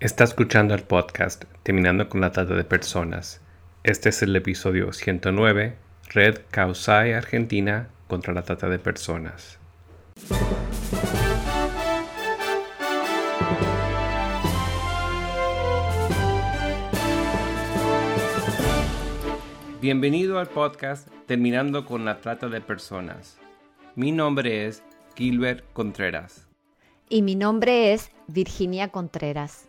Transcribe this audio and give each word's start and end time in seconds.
Está 0.00 0.24
escuchando 0.24 0.74
el 0.74 0.82
podcast 0.82 1.44
Terminando 1.62 2.08
con 2.08 2.20
la 2.20 2.32
Trata 2.32 2.54
de 2.54 2.64
Personas. 2.64 3.40
Este 3.84 4.08
es 4.08 4.22
el 4.22 4.34
episodio 4.34 4.92
109, 4.92 5.76
Red 6.12 6.40
Causai 6.50 7.12
Argentina 7.12 7.88
contra 8.08 8.34
la 8.34 8.42
Trata 8.42 8.68
de 8.68 8.80
Personas. 8.80 9.60
Bienvenido 19.80 20.40
al 20.40 20.48
podcast 20.48 21.08
Terminando 21.26 21.86
con 21.86 22.04
la 22.04 22.18
Trata 22.18 22.48
de 22.48 22.60
Personas. 22.60 23.38
Mi 23.94 24.10
nombre 24.10 24.66
es 24.66 24.82
Gilbert 25.14 25.64
Contreras. 25.72 26.48
Y 27.08 27.22
mi 27.22 27.36
nombre 27.36 27.92
es 27.92 28.10
Virginia 28.26 28.88
Contreras. 28.88 29.68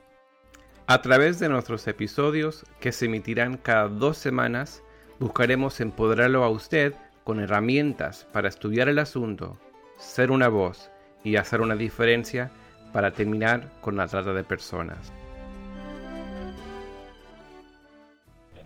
A 0.88 1.02
través 1.02 1.40
de 1.40 1.50
nuestros 1.50 1.88
episodios, 1.88 2.64
que 2.80 2.92
se 2.92 3.06
emitirán 3.06 3.58
cada 3.58 3.88
dos 3.88 4.20
semanas, 4.20 4.84
buscaremos 5.20 5.80
empoderarlo 5.82 6.44
a 6.44 6.50
usted 6.50 6.94
con 7.24 7.40
herramientas 7.40 8.28
para 8.32 8.50
estudiar 8.50 8.88
el 8.88 9.00
asunto, 9.00 9.58
ser 9.98 10.30
una 10.30 10.48
voz 10.48 10.92
y 11.24 11.38
hacer 11.38 11.62
una 11.62 11.76
diferencia 11.76 12.52
para 12.94 13.10
terminar 13.10 13.72
con 13.82 13.98
la 13.98 14.06
trata 14.06 14.34
de 14.34 14.44
personas. 14.44 15.12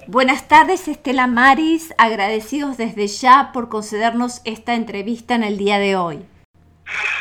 Buenas 0.07 0.49
tardes 0.49 0.89
Estela 0.89 1.25
Maris, 1.25 1.93
agradecidos 1.97 2.75
desde 2.75 3.07
ya 3.07 3.51
por 3.53 3.69
concedernos 3.69 4.41
esta 4.43 4.75
entrevista 4.75 5.35
en 5.35 5.45
el 5.45 5.57
día 5.57 5.79
de 5.79 5.95
hoy. 5.95 6.25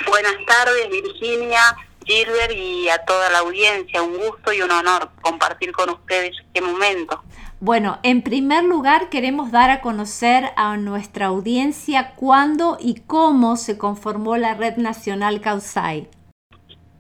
Buenas 0.09 0.35
tardes 0.45 0.91
Virginia, 0.91 1.61
Gilbert 2.09 2.53
y 2.53 2.89
a 2.89 3.05
toda 3.05 3.31
la 3.31 3.41
audiencia, 3.41 4.03
un 4.03 4.17
gusto 4.17 4.53
y 4.53 4.63
un 4.63 4.71
honor 4.73 5.11
compartir 5.21 5.71
con 5.73 5.91
ustedes 5.91 6.33
este 6.41 6.61
momento. 6.61 7.23
Bueno, 7.61 8.01
en 8.03 8.23
primer 8.23 8.65
lugar 8.65 9.11
queremos 9.11 9.53
dar 9.53 9.71
a 9.71 9.81
conocer 9.81 10.51
a 10.57 10.77
nuestra 10.77 11.27
audiencia 11.27 12.15
cuándo 12.17 12.79
y 12.81 13.03
cómo 13.07 13.57
se 13.57 13.79
conformó 13.79 14.37
la 14.37 14.55
Red 14.55 14.77
Nacional 14.77 15.41
Causai. 15.41 16.09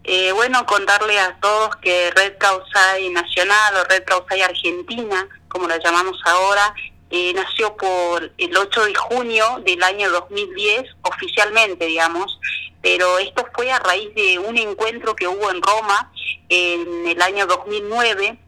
Eh, 0.04 0.32
bueno, 0.32 0.64
contarle 0.66 1.18
a 1.18 1.38
todos 1.40 1.76
que 1.76 2.10
Red 2.10 2.38
Causai 2.38 3.10
Nacional 3.10 3.74
o 3.80 3.84
Red 3.84 4.04
Causai 4.04 4.42
Argentina 4.42 5.28
como 5.48 5.66
la 5.66 5.78
llamamos 5.78 6.20
ahora, 6.24 6.74
eh, 7.10 7.32
nació 7.34 7.74
por 7.76 8.30
el 8.36 8.56
8 8.56 8.84
de 8.84 8.94
junio 8.94 9.62
del 9.64 9.82
año 9.82 10.10
2010, 10.10 10.84
oficialmente, 11.02 11.86
digamos, 11.86 12.38
pero 12.80 13.18
esto 13.18 13.46
fue 13.54 13.70
a 13.70 13.78
raíz 13.78 14.14
de 14.14 14.38
un 14.38 14.56
encuentro 14.56 15.16
que 15.16 15.26
hubo 15.26 15.50
en 15.50 15.62
Roma 15.62 16.12
en 16.48 17.06
el 17.06 17.20
año 17.20 17.46
2009, 17.46 18.38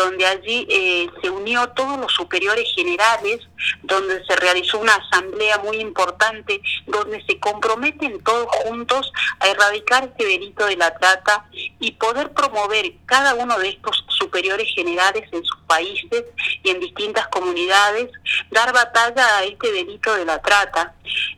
donde 0.00 0.26
allí 0.26 0.66
eh, 0.70 1.08
se 1.22 1.30
unió 1.30 1.68
todos 1.70 1.98
los 1.98 2.12
superiores 2.12 2.66
generales, 2.74 3.40
donde 3.82 4.24
se 4.24 4.36
realizó 4.36 4.78
una 4.78 4.94
asamblea 4.94 5.58
muy 5.58 5.78
importante, 5.78 6.60
donde 6.86 7.22
se 7.26 7.38
comprometen 7.38 8.22
todos 8.22 8.46
juntos 8.64 9.12
a 9.40 9.48
erradicar 9.48 10.04
este 10.04 10.24
delito 10.24 10.66
de 10.66 10.76
la 10.76 10.96
trata 10.96 11.44
y 11.52 11.92
poder 11.92 12.32
promover 12.32 12.92
cada 13.06 13.34
uno 13.34 13.58
de 13.58 13.68
estos 13.70 14.04
superiores 14.08 14.68
generales 14.74 15.28
en 15.32 15.44
sus 15.44 15.60
países 15.66 16.24
y 16.62 16.70
en 16.70 16.80
distintas 16.80 17.28
comunidades, 17.28 18.10
dar 18.50 18.72
batalla 18.72 19.38
a 19.38 19.44
este 19.44 19.70
delito 19.72 20.14
de 20.14 20.24
la 20.24 20.40
trata. 20.40 20.94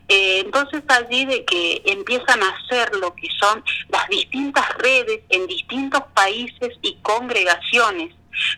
Eh, 0.07 0.41
entonces 0.45 0.83
allí 0.87 1.25
de 1.25 1.43
que 1.45 1.81
empiezan 1.85 2.41
a 2.43 2.49
hacer 2.49 2.95
lo 2.95 3.13
que 3.15 3.27
son 3.39 3.63
las 3.89 4.07
distintas 4.09 4.67
redes 4.77 5.21
en 5.29 5.47
distintos 5.47 6.03
países 6.13 6.77
y 6.81 6.97
congregaciones. 7.01 8.13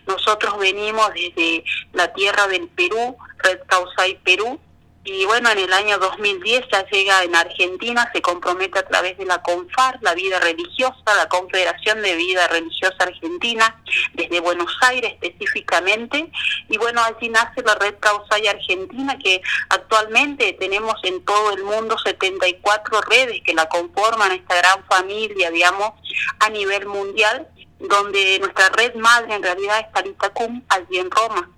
Nosotros 0.08 0.58
venimos 0.58 1.12
desde 1.14 1.64
la 1.94 2.14
tierra 2.14 2.48
del 2.48 2.68
Perú, 2.70 3.18
Red 3.38 3.60
Causa 3.68 4.08
y 4.08 4.16
Perú, 4.16 4.60
y 5.08 5.24
bueno, 5.26 5.52
en 5.52 5.60
el 5.60 5.72
año 5.72 6.00
2010 6.00 6.66
ya 6.72 6.84
llega 6.88 7.24
en 7.24 7.36
Argentina, 7.36 8.10
se 8.12 8.24
compromete 8.24 8.80
a 8.80 8.88
través 8.88 9.16
de 9.20 9.26
la 9.26 9.40
CONFAR, 9.44 10.00
la 10.02 10.16
vida 10.16 10.40
religiosa, 10.40 10.96
la 11.16 11.30
Confederación 11.30 12.02
de 12.02 12.16
Vida 12.16 12.48
Religiosa 12.48 12.96
Argentina, 13.02 13.80
desde 14.16 14.40
Buenos 14.40 14.76
Aires 14.82 15.14
específicamente. 15.22 16.32
Y 16.70 16.78
bueno, 16.80 17.04
allí 17.04 17.30
nace 17.30 17.62
la 17.62 17.76
Red 17.76 17.98
Causay 18.00 18.48
Argentina, 18.48 19.16
que 19.20 19.44
actualmente 19.70 20.54
tenemos 20.54 20.96
en 21.04 21.24
todo 21.24 21.54
el 21.54 21.64
mundo 21.64 22.00
74 22.04 23.02
redes 23.02 23.42
que 23.46 23.54
la 23.54 23.70
conforman, 23.70 24.32
esta 24.32 24.56
gran 24.56 24.84
familia, 24.86 25.52
digamos, 25.52 25.92
a 26.40 26.50
nivel 26.50 26.88
mundial, 26.88 27.48
donde 27.80 28.40
nuestra 28.40 28.70
red 28.70 28.96
madre 28.96 29.36
en 29.36 29.44
realidad 29.44 29.80
está 29.80 30.00
en 30.02 30.08
Itacum, 30.08 30.62
allí 30.70 30.98
en 30.98 31.12
Roma. 31.12 31.50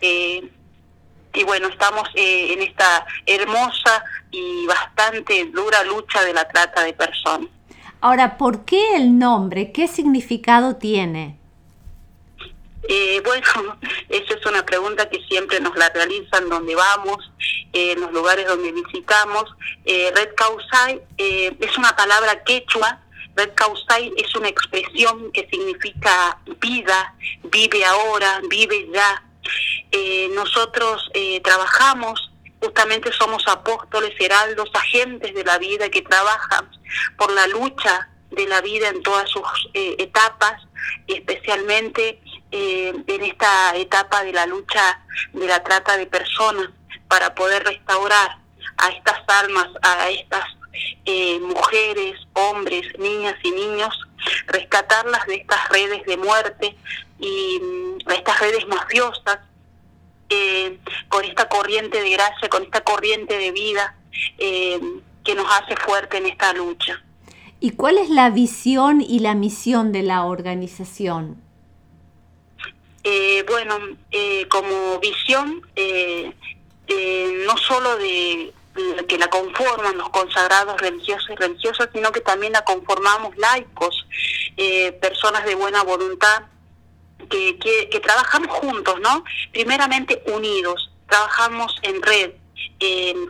Eh, 0.00 0.50
y 1.36 1.44
bueno, 1.44 1.68
estamos 1.68 2.08
eh, 2.14 2.54
en 2.54 2.62
esta 2.62 3.06
hermosa 3.26 4.02
y 4.30 4.66
bastante 4.66 5.44
dura 5.52 5.84
lucha 5.84 6.24
de 6.24 6.32
la 6.32 6.48
trata 6.48 6.82
de 6.82 6.94
personas. 6.94 7.48
Ahora, 8.00 8.38
¿por 8.38 8.64
qué 8.64 8.96
el 8.96 9.18
nombre? 9.18 9.70
¿Qué 9.70 9.86
significado 9.86 10.76
tiene? 10.76 11.38
Eh, 12.88 13.20
bueno, 13.24 13.46
esa 14.08 14.34
es 14.34 14.46
una 14.46 14.64
pregunta 14.64 15.10
que 15.10 15.20
siempre 15.28 15.60
nos 15.60 15.76
la 15.76 15.90
realizan 15.90 16.48
donde 16.48 16.74
vamos, 16.74 17.30
eh, 17.74 17.92
en 17.92 18.00
los 18.00 18.12
lugares 18.12 18.46
donde 18.46 18.72
visitamos. 18.72 19.44
Red 19.84 20.34
Causay 20.36 21.02
es 21.18 21.78
una 21.78 21.94
palabra 21.94 22.42
quechua. 22.44 23.00
Red 23.36 23.52
Causay 23.54 24.12
es 24.16 24.34
una 24.34 24.48
expresión 24.48 25.30
que 25.32 25.46
significa 25.50 26.38
vida, 26.58 27.14
vive 27.44 27.84
ahora, 27.84 28.40
vive 28.48 28.88
ya, 28.92 29.22
eh, 29.92 30.28
nosotros 30.34 31.10
eh, 31.14 31.40
trabajamos, 31.42 32.32
justamente 32.60 33.12
somos 33.12 33.46
apóstoles, 33.46 34.12
heraldos, 34.18 34.70
agentes 34.74 35.34
de 35.34 35.44
la 35.44 35.58
vida 35.58 35.90
que 35.90 36.02
trabajan 36.02 36.70
por 37.16 37.30
la 37.32 37.46
lucha 37.48 38.08
de 38.30 38.46
la 38.46 38.60
vida 38.60 38.88
en 38.88 39.02
todas 39.02 39.28
sus 39.28 39.68
eh, 39.74 39.96
etapas, 39.98 40.62
especialmente 41.06 42.20
en 42.52 43.24
esta 43.24 43.76
etapa 43.76 44.22
de 44.22 44.32
la 44.32 44.46
lucha 44.46 45.04
de 45.32 45.46
la 45.46 45.62
trata 45.62 45.96
de 45.96 46.06
personas, 46.06 46.70
para 47.08 47.34
poder 47.34 47.64
restaurar 47.64 48.38
a 48.78 48.88
estas 48.88 49.20
almas, 49.28 49.68
a 49.82 50.08
estas 50.08 50.44
mujeres, 51.40 52.18
hombres, 52.34 52.86
niñas 52.98 53.36
y 53.42 53.50
niños, 53.52 53.94
rescatarlas 54.46 55.26
de 55.26 55.36
estas 55.36 55.68
redes 55.68 56.04
de 56.06 56.16
muerte 56.16 56.76
y 57.18 57.60
mm, 57.60 58.10
estas 58.10 58.40
redes 58.40 58.66
mafiosas 58.66 59.38
eh, 60.28 60.78
con 61.08 61.24
esta 61.24 61.48
corriente 61.48 62.00
de 62.00 62.10
gracia, 62.10 62.48
con 62.48 62.62
esta 62.64 62.82
corriente 62.82 63.38
de 63.38 63.52
vida 63.52 63.96
eh, 64.38 64.80
que 65.24 65.34
nos 65.34 65.46
hace 65.52 65.76
fuerte 65.76 66.18
en 66.18 66.26
esta 66.26 66.52
lucha. 66.52 67.02
¿Y 67.60 67.70
cuál 67.70 67.98
es 67.98 68.10
la 68.10 68.30
visión 68.30 69.00
y 69.00 69.20
la 69.20 69.34
misión 69.34 69.92
de 69.92 70.02
la 70.02 70.24
organización? 70.24 71.40
Eh, 73.04 73.44
bueno, 73.48 73.78
como 74.48 74.98
visión, 74.98 75.62
no 77.46 77.56
solo 77.56 77.96
de 77.98 78.52
que 79.08 79.18
la 79.18 79.28
conforman 79.28 79.96
los 79.96 80.08
consagrados 80.10 80.80
religiosos 80.80 81.30
y 81.30 81.36
religiosas, 81.36 81.88
sino 81.92 82.12
que 82.12 82.20
también 82.20 82.52
la 82.52 82.64
conformamos 82.64 83.36
laicos, 83.36 84.06
personas 85.00 85.44
de 85.44 85.54
buena 85.54 85.82
voluntad, 85.82 86.44
que, 87.28 87.58
que, 87.58 88.00
trabajamos 88.00 88.56
juntos, 88.58 89.00
¿no? 89.00 89.24
Primeramente 89.52 90.22
unidos, 90.26 90.90
trabajamos 91.08 91.74
en 91.82 92.02
red, 92.02 92.32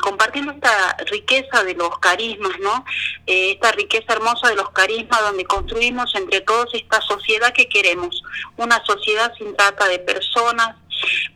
compartiendo 0.00 0.52
esta 0.52 0.96
riqueza 1.10 1.62
de 1.64 1.74
los 1.74 1.98
carismas, 1.98 2.58
¿no? 2.60 2.84
Eh, 3.26 3.52
esta 3.52 3.72
riqueza 3.72 4.12
hermosa 4.12 4.48
de 4.48 4.56
los 4.56 4.70
carismas 4.70 5.20
donde 5.20 5.44
construimos 5.44 6.14
entre 6.14 6.40
todos 6.40 6.72
esta 6.74 7.00
sociedad 7.00 7.52
que 7.52 7.68
queremos, 7.68 8.22
una 8.56 8.84
sociedad 8.84 9.32
sin 9.38 9.56
trata 9.56 9.88
de 9.88 9.98
personas, 10.00 10.76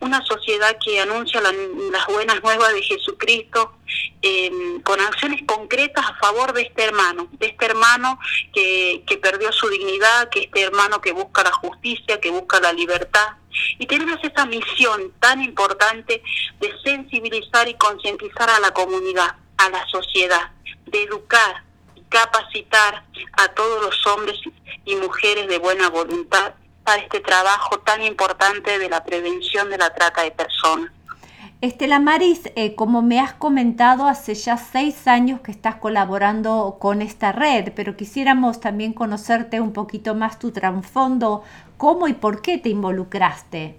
una 0.01 0.25
sociedad 0.25 0.77
que 0.85 1.01
anuncia 1.01 1.41
las 1.41 2.07
buenas 2.07 2.43
nuevas 2.43 2.73
de 2.73 2.83
Jesucristo 2.83 3.77
em, 4.23 4.81
con 4.83 5.01
acciones 5.01 5.43
concretas 5.47 6.05
a 6.07 6.15
favor 6.19 6.53
de 6.53 6.62
este 6.62 6.85
hermano, 6.85 7.29
de 7.33 7.47
este 7.47 7.67
hermano 7.67 8.19
que 8.53 9.19
perdió 9.23 9.53
su 9.53 9.69
dignidad, 9.69 10.29
que 10.31 10.41
este 10.41 10.62
hermano 10.62 11.01
que 11.01 11.12
busca 11.12 11.43
la 11.43 11.53
justicia, 11.53 12.21
que 12.21 12.31
busca 12.31 12.61
la 12.61 12.73
libertad. 12.73 13.29
Y 13.79 13.87
tenemos 13.87 14.19
esa 14.23 14.47
misión 14.47 15.12
tan 15.21 15.43
importante 15.43 16.23
de 16.61 16.73
sensibilizar 16.83 17.69
y 17.69 17.75
concientizar 17.75 18.49
a 18.51 18.61
la 18.61 18.73
comunidad, 18.73 19.37
a 19.56 19.69
la 19.71 19.87
sociedad, 19.89 20.53
de 20.87 21.03
educar 21.03 21.65
y 21.95 22.03
capacitar 22.03 23.05
a 23.33 23.49
todos 23.49 23.83
los 23.83 24.06
hombres 24.06 24.39
y 24.85 24.95
mujeres 24.97 25.49
de 25.49 25.59
buena 25.59 25.89
voluntad 25.89 26.55
este 26.97 27.21
trabajo 27.21 27.79
tan 27.81 28.03
importante 28.03 28.79
de 28.79 28.88
la 28.88 29.05
prevención 29.05 29.71
de 29.71 29.79
la 29.79 29.94
trata 29.94 30.23
de 30.23 30.31
personas. 30.31 30.91
Estela 31.61 32.00
Maris, 32.00 32.41
eh, 32.56 32.75
como 32.75 33.03
me 33.03 33.21
has 33.21 33.35
comentado, 33.35 34.06
hace 34.06 34.35
ya 34.35 34.56
seis 34.56 35.06
años 35.06 35.41
que 35.43 35.50
estás 35.50 35.77
colaborando 35.77 36.79
con 36.81 37.03
esta 37.03 37.32
red, 37.32 37.73
pero 37.77 37.97
quisiéramos 37.97 38.61
también 38.61 38.94
conocerte 38.94 39.61
un 39.61 39.75
poquito 39.75 40.15
más 40.15 40.38
tu 40.38 40.53
trasfondo, 40.53 41.44
cómo 41.77 42.09
y 42.09 42.15
por 42.15 42.41
qué 42.41 42.56
te 42.56 42.71
involucraste. 42.71 43.79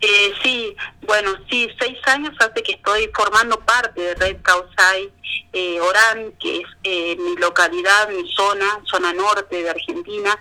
Eh, 0.00 0.34
sí, 0.42 0.76
bueno, 1.06 1.30
sí, 1.50 1.68
seis 1.80 1.98
años 2.06 2.34
hace 2.38 2.62
que 2.62 2.72
estoy 2.72 3.10
formando 3.14 3.58
parte 3.60 4.00
de 4.00 4.14
Red 4.14 4.36
Causay 4.42 5.10
eh, 5.52 5.80
Orán, 5.80 6.32
que 6.38 6.58
es 6.58 6.66
eh, 6.82 7.16
mi 7.16 7.36
localidad, 7.36 8.08
mi 8.10 8.30
zona, 8.34 8.80
zona 8.84 9.12
norte 9.12 9.62
de 9.62 9.70
Argentina, 9.70 10.38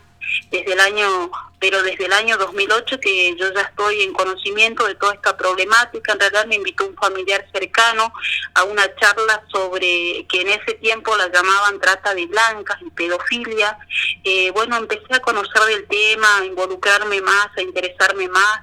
desde 0.51 0.73
el 0.73 0.79
año 0.79 1.31
pero 1.63 1.81
desde 1.81 2.07
el 2.07 2.11
año 2.11 2.37
2008 2.37 2.99
que 2.99 3.37
yo 3.37 3.53
ya 3.53 3.61
estoy 3.61 4.01
en 4.01 4.11
conocimiento 4.11 4.85
de 4.85 4.95
toda 4.95 5.13
esta 5.13 5.37
problemática. 5.37 6.11
En 6.11 6.19
realidad 6.19 6.45
me 6.45 6.55
invitó 6.55 6.85
un 6.85 6.95
familiar 6.95 7.47
cercano 7.53 8.11
a 8.53 8.65
una 8.65 8.83
charla 8.95 9.41
sobre 9.49 10.25
que 10.27 10.41
en 10.41 10.49
ese 10.49 10.73
tiempo 10.73 11.15
la 11.15 11.31
llamaban 11.31 11.79
trata 11.79 12.13
de 12.13 12.25
blancas 12.25 12.81
y 12.81 12.89
pedofilia. 12.89 13.77
Eh, 14.25 14.51
bueno, 14.51 14.75
empecé 14.75 15.05
a 15.13 15.21
conocer 15.21 15.61
del 15.61 15.87
tema, 15.87 16.39
a 16.39 16.45
involucrarme 16.45 17.21
más, 17.21 17.47
a 17.55 17.61
interesarme 17.61 18.27
más, 18.27 18.59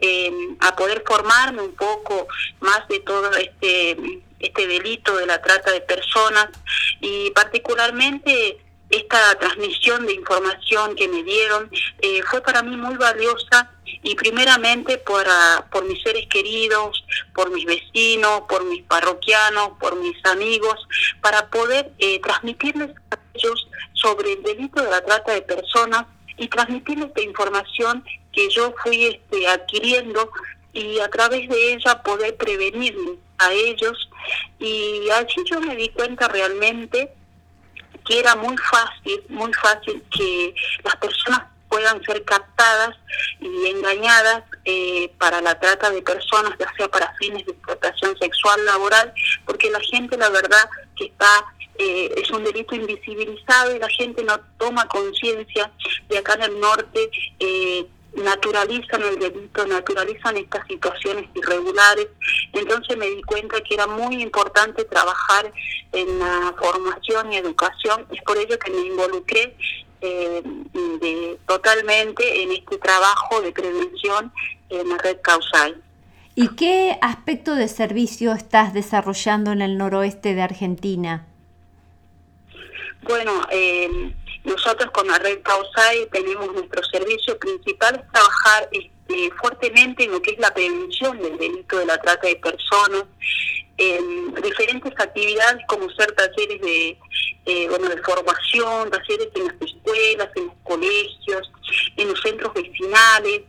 eh, 0.00 0.32
a 0.58 0.74
poder 0.74 1.04
formarme 1.06 1.62
un 1.62 1.76
poco 1.76 2.26
más 2.58 2.88
de 2.88 2.98
todo 2.98 3.30
este 3.36 3.96
este 4.40 4.66
delito 4.66 5.16
de 5.16 5.26
la 5.26 5.40
trata 5.40 5.70
de 5.70 5.80
personas 5.82 6.48
y 7.00 7.30
particularmente 7.30 8.58
esta 8.92 9.34
transmisión 9.38 10.06
de 10.06 10.12
información 10.12 10.94
que 10.94 11.08
me 11.08 11.22
dieron 11.22 11.70
eh, 12.02 12.22
fue 12.30 12.42
para 12.42 12.62
mí 12.62 12.76
muy 12.76 12.94
valiosa 12.96 13.70
y 14.02 14.14
primeramente 14.14 14.98
para, 14.98 15.66
por 15.72 15.84
mis 15.86 16.02
seres 16.02 16.26
queridos, 16.26 17.02
por 17.34 17.50
mis 17.50 17.64
vecinos, 17.64 18.42
por 18.42 18.64
mis 18.66 18.82
parroquianos, 18.82 19.70
por 19.80 19.96
mis 19.96 20.22
amigos, 20.26 20.76
para 21.22 21.48
poder 21.48 21.90
eh, 21.98 22.20
transmitirles 22.20 22.90
a 23.10 23.18
ellos 23.32 23.66
sobre 23.94 24.34
el 24.34 24.42
delito 24.42 24.82
de 24.82 24.90
la 24.90 25.02
trata 25.02 25.32
de 25.32 25.42
personas 25.42 26.04
y 26.36 26.48
transmitirles 26.48 27.06
esta 27.06 27.22
información 27.22 28.04
que 28.30 28.50
yo 28.50 28.74
fui 28.82 29.06
este, 29.06 29.48
adquiriendo 29.48 30.30
y 30.74 30.98
a 30.98 31.08
través 31.08 31.48
de 31.48 31.74
ella 31.74 32.02
poder 32.02 32.36
prevenir 32.36 32.94
a 33.38 33.52
ellos. 33.52 34.10
Y 34.58 35.08
allí 35.10 35.42
yo 35.50 35.60
me 35.60 35.76
di 35.76 35.88
cuenta 35.90 36.28
realmente 36.28 37.10
que 38.04 38.18
era 38.18 38.34
muy 38.36 38.56
fácil, 38.56 39.22
muy 39.28 39.52
fácil 39.54 40.02
que 40.10 40.54
las 40.84 40.96
personas 40.96 41.42
puedan 41.68 42.02
ser 42.04 42.22
captadas 42.24 42.96
y 43.40 43.66
engañadas 43.66 44.44
eh, 44.64 45.10
para 45.18 45.40
la 45.40 45.58
trata 45.58 45.90
de 45.90 46.02
personas, 46.02 46.52
ya 46.58 46.70
sea 46.76 46.88
para 46.88 47.14
fines 47.14 47.46
de 47.46 47.52
explotación 47.52 48.16
sexual 48.18 48.64
laboral, 48.66 49.12
porque 49.46 49.70
la 49.70 49.80
gente, 49.80 50.18
la 50.18 50.28
verdad, 50.28 50.68
que 50.96 51.06
está 51.06 51.46
eh, 51.78 52.12
es 52.16 52.30
un 52.30 52.44
delito 52.44 52.74
invisibilizado 52.74 53.74
y 53.74 53.78
la 53.78 53.88
gente 53.88 54.22
no 54.22 54.38
toma 54.58 54.86
conciencia 54.88 55.72
de 56.08 56.18
acá 56.18 56.34
en 56.34 56.42
el 56.42 56.60
norte. 56.60 57.10
Eh, 57.40 57.86
naturalizan 58.14 59.02
el 59.02 59.18
delito, 59.18 59.66
naturalizan 59.66 60.36
estas 60.36 60.66
situaciones 60.66 61.28
irregulares. 61.34 62.08
Entonces 62.52 62.96
me 62.96 63.06
di 63.06 63.22
cuenta 63.22 63.60
que 63.62 63.74
era 63.74 63.86
muy 63.86 64.22
importante 64.22 64.84
trabajar 64.84 65.52
en 65.92 66.18
la 66.18 66.54
formación 66.58 67.32
y 67.32 67.36
educación. 67.36 68.06
Es 68.10 68.22
por 68.22 68.36
ello 68.38 68.58
que 68.58 68.70
me 68.70 68.86
involucré 68.86 69.56
eh, 70.00 70.42
de, 71.00 71.38
totalmente 71.46 72.42
en 72.42 72.52
este 72.52 72.78
trabajo 72.78 73.40
de 73.40 73.52
prevención 73.52 74.32
en 74.68 74.88
la 74.88 74.98
red 74.98 75.18
causal. 75.22 75.80
¿Y 76.34 76.48
qué 76.56 76.98
aspecto 77.02 77.54
de 77.54 77.68
servicio 77.68 78.32
estás 78.32 78.72
desarrollando 78.72 79.52
en 79.52 79.60
el 79.60 79.76
noroeste 79.76 80.34
de 80.34 80.42
Argentina? 80.42 81.26
Bueno, 83.02 83.32
eh, 83.50 84.14
nosotros 84.44 84.90
con 84.90 85.06
la 85.06 85.18
red 85.18 85.40
Causai 85.42 86.08
tenemos 86.10 86.52
nuestro 86.52 86.82
servicio 86.84 87.38
principal 87.38 87.94
es 87.94 88.12
trabajar 88.12 88.68
este, 88.72 89.30
fuertemente 89.40 90.04
en 90.04 90.12
lo 90.12 90.22
que 90.22 90.32
es 90.32 90.38
la 90.38 90.52
prevención 90.52 91.20
del 91.22 91.38
delito 91.38 91.78
de 91.78 91.86
la 91.86 91.98
trata 91.98 92.26
de 92.26 92.36
personas, 92.36 93.04
en 93.78 94.34
diferentes 94.34 94.92
actividades 94.98 95.64
como 95.66 95.88
ser 95.90 96.12
talleres 96.12 96.60
de, 96.60 96.98
eh, 97.46 97.68
bueno, 97.68 97.88
de 97.88 98.02
formación, 98.02 98.90
talleres 98.90 99.28
en 99.34 99.46
las 99.46 99.56
escuelas, 99.60 100.28
en 100.34 100.46
los 100.46 100.54
colegios, 100.64 101.52
en 101.96 102.08
los 102.08 102.20
centros 102.20 102.52
vecinales, 102.54 103.42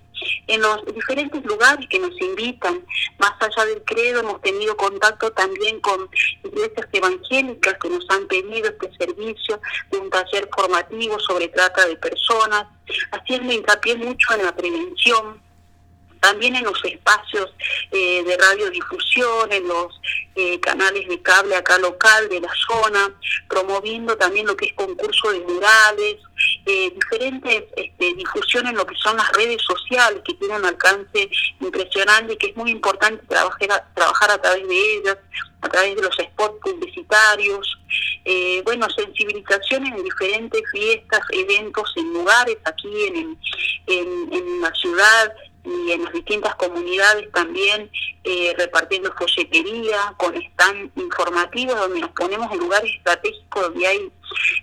en 0.47 0.61
los 0.61 0.85
diferentes 0.85 1.43
lugares 1.45 1.87
que 1.89 1.99
nos 1.99 2.19
invitan. 2.21 2.85
Más 3.19 3.33
allá 3.39 3.65
del 3.65 3.83
credo, 3.83 4.21
hemos 4.21 4.41
tenido 4.41 4.75
contacto 4.77 5.31
también 5.31 5.79
con 5.81 6.09
iglesias 6.43 6.87
evangélicas 6.91 7.75
que 7.81 7.89
nos 7.89 8.05
han 8.09 8.27
pedido 8.27 8.69
este 8.69 8.91
servicio 8.97 9.59
de 9.91 9.97
un 9.97 10.09
taller 10.09 10.49
formativo 10.55 11.19
sobre 11.19 11.47
trata 11.49 11.85
de 11.87 11.95
personas, 11.97 12.67
haciendo 13.11 13.53
hincapié 13.53 13.95
mucho 13.95 14.33
en 14.33 14.45
la 14.45 14.55
prevención 14.55 15.41
también 16.23 16.55
en 16.55 16.63
los 16.63 16.83
espacios 16.85 17.53
eh, 17.91 18.23
de 18.23 18.37
radiodifusión, 18.37 19.51
en 19.51 19.67
los 19.67 19.99
eh, 20.35 20.59
canales 20.59 21.07
de 21.07 21.21
cable 21.21 21.55
acá 21.55 21.77
local 21.77 22.27
de 22.29 22.41
la 22.41 22.51
zona, 22.67 23.13
promoviendo 23.47 24.17
también 24.17 24.47
lo 24.47 24.55
que 24.57 24.65
es 24.65 24.73
concurso 24.73 25.31
de 25.31 25.39
murales, 25.41 26.17
eh, 26.65 26.91
diferentes 26.91 27.65
este, 27.75 28.13
difusiones 28.15 28.71
en 28.71 28.77
lo 28.77 28.85
que 28.85 28.95
son 28.95 29.15
las 29.17 29.31
redes 29.33 29.61
sociales 29.61 30.21
que 30.25 30.33
tienen 30.33 30.57
un 30.57 30.65
alcance 30.65 31.29
impresionante 31.59 32.37
que 32.37 32.47
es 32.47 32.57
muy 32.57 32.71
importante 32.71 33.23
trabajar, 33.27 33.91
trabajar 33.93 34.31
a 34.31 34.41
través 34.41 34.67
de 34.67 34.95
ellas, 34.95 35.17
a 35.61 35.69
través 35.69 35.95
de 35.95 36.01
los 36.01 36.15
spots 36.15 36.59
publicitarios, 36.61 37.77
bueno, 38.63 38.89
sensibilizaciones 38.89 39.93
en 39.93 40.03
diferentes 40.03 40.61
fiestas, 40.71 41.21
eventos 41.31 41.93
en 41.95 42.13
lugares 42.13 42.57
aquí 42.65 43.05
en, 43.07 43.37
en, 43.87 44.33
en 44.33 44.61
la 44.61 44.73
ciudad, 44.73 45.33
y 45.65 45.91
en 45.91 46.03
las 46.03 46.13
distintas 46.13 46.55
comunidades 46.55 47.31
también 47.31 47.89
eh, 48.23 48.53
repartiendo 48.57 49.13
folletería 49.17 50.13
con 50.17 50.35
stand 50.35 50.91
informativos 50.95 51.75
donde 51.75 52.01
nos 52.01 52.11
ponemos 52.11 52.51
en 52.51 52.59
lugares 52.59 52.91
estratégicos 52.97 53.63
donde 53.63 53.87
hay 53.87 54.11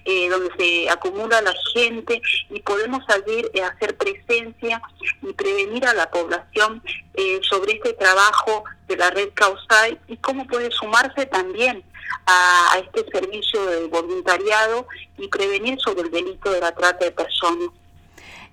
eh, 0.05 0.29
donde 0.29 0.51
se 0.59 0.91
acumula 0.91 1.41
la 1.41 1.55
gente 1.73 2.21
y 2.51 2.61
podemos 2.61 3.05
salir 3.07 3.51
a 3.63 3.69
hacer 3.69 3.97
presencia 3.97 4.83
y 5.23 5.33
prevenir 5.33 5.87
a 5.87 5.95
la 5.95 6.11
población 6.11 6.83
eh, 7.15 7.41
sobre 7.43 7.73
este 7.75 7.93
trabajo 7.95 8.65
de 8.89 8.97
la 8.97 9.11
red 9.11 9.31
causal 9.35 9.99
y 10.09 10.17
cómo 10.17 10.47
puede 10.47 10.71
sumarse 10.71 11.27
también 11.27 11.85
a 12.27 12.79
este 12.85 13.11
servicio 13.11 13.65
de 13.67 13.87
voluntariado 13.87 14.87
y 15.17 15.29
prevenir 15.29 15.79
sobre 15.81 16.03
el 16.03 16.11
delito 16.11 16.51
de 16.51 16.61
la 16.61 16.75
trata 16.75 17.05
de 17.05 17.13
personas. 17.13 17.71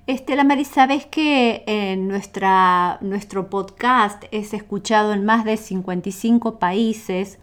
Estela 0.07 0.45
Maris, 0.45 0.69
sabes 0.69 1.05
que 1.05 1.63
en 1.67 2.07
nuestra, 2.07 2.97
nuestro 3.01 3.49
podcast 3.49 4.23
es 4.31 4.53
escuchado 4.53 5.11
en 5.11 5.25
más 5.25 5.43
de 5.43 5.57
55 5.57 6.59
países 6.59 7.39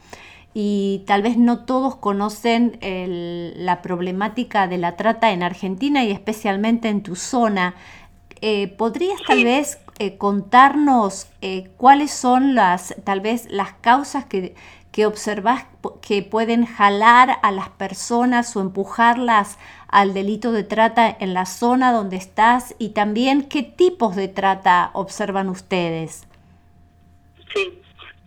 y 0.54 1.02
tal 1.06 1.21
vez 1.21 1.37
no 1.37 1.66
todos 1.66 1.97
conocen 1.97 2.78
la 2.80 3.83
problemática 3.83 4.66
de 4.66 4.78
la 4.78 4.97
trata 4.97 5.33
en 5.33 5.42
Argentina 5.42 6.04
y 6.04 6.11
especialmente 6.11 6.88
en 6.88 7.02
tu 7.02 7.16
zona. 7.16 7.75
Eh, 8.40 8.68
¿Podrías 8.68 9.21
tal 9.26 9.44
vez 9.44 9.78
eh, 9.99 10.16
contarnos 10.16 11.26
eh, 11.42 11.71
cuáles 11.76 12.12
son 12.12 12.54
las, 12.54 12.94
tal 13.04 13.21
vez, 13.21 13.47
las 13.50 13.75
causas 13.75 14.25
que, 14.25 14.54
que 14.90 15.04
observas 15.04 15.66
que 16.00 16.23
pueden 16.23 16.64
jalar 16.64 17.38
a 17.42 17.50
las 17.50 17.68
personas 17.68 18.56
o 18.56 18.61
empujarlas 18.61 19.59
al 19.94 20.12
delito 20.12 20.50
de 20.50 20.64
trata 20.64 21.16
en 21.20 21.34
la 21.34 21.46
zona 21.46 21.92
donde 21.92 22.16
estás 22.16 22.74
y 22.80 22.88
también 22.90 23.48
qué 23.48 23.62
tipos 23.62 24.16
de 24.16 24.26
trata 24.26 24.90
observan 24.92 25.48
ustedes. 25.48 26.24
Sí, 27.54 27.80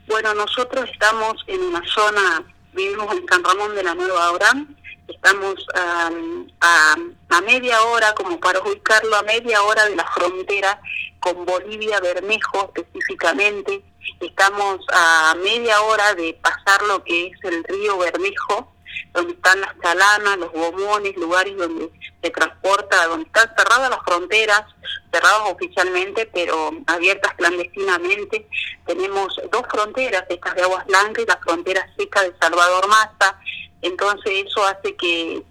bueno, 0.08 0.34
nosotros 0.34 0.90
estamos 0.90 1.34
en 1.48 1.62
una 1.62 1.86
zona, 1.86 2.42
vivimos 2.72 3.14
en 3.14 3.28
San 3.28 3.44
Ramón 3.44 3.76
de 3.76 3.84
la 3.84 3.96
Nueva 3.96 4.32
Orán, 4.32 4.78
estamos 5.10 5.56
a, 5.76 6.10
a, 6.62 7.42
media 7.42 7.84
hora, 7.84 8.16
como 8.16 8.40
para 8.40 8.62
ubicarlo, 8.62 9.18
a 9.18 9.24
media 9.24 9.62
hora 9.64 9.84
de 9.90 9.98
la 9.98 10.06
frontera 10.06 10.80
con 11.20 11.46
Bolivia, 11.46 12.00
Bermejo 12.00 12.72
específicamente, 12.76 13.84
Estamos 14.22 14.80
a 14.92 15.36
media 15.44 15.82
hora 15.82 16.16
de 16.16 16.34
pasar 16.42 16.82
lo 16.88 17.04
que 17.04 17.28
es 17.28 17.44
el 17.44 17.64
río 17.66 17.98
Bermejo, 17.98 18.72
donde 19.14 19.34
están 19.34 19.62
las 19.62 19.74
chalanas, 19.82 20.38
los 20.38 20.52
gomones, 20.52 21.16
lugares 21.16 21.56
donde 21.58 21.92
se 22.22 22.30
transporta, 22.30 23.08
donde 23.08 23.26
están 23.26 23.50
cerradas 23.58 23.90
las 23.90 24.00
fronteras, 24.06 24.64
cerradas 25.12 25.52
oficialmente, 25.52 26.30
pero 26.34 26.72
abiertas 26.88 27.34
clandestinamente. 27.36 28.48
Tenemos 28.86 29.36
dos 29.52 29.64
fronteras, 29.70 30.24
estas 30.30 30.56
de 30.56 30.62
Aguas 30.64 30.86
Blancas 30.86 31.24
y 31.24 31.28
la 31.28 31.38
frontera 31.38 31.94
seca 31.98 32.24
de 32.24 32.34
Salvador 32.40 32.88
Massa. 32.88 33.40
Entonces 33.82 34.46
eso 34.46 34.64
hace 34.66 34.96
que 34.96 35.44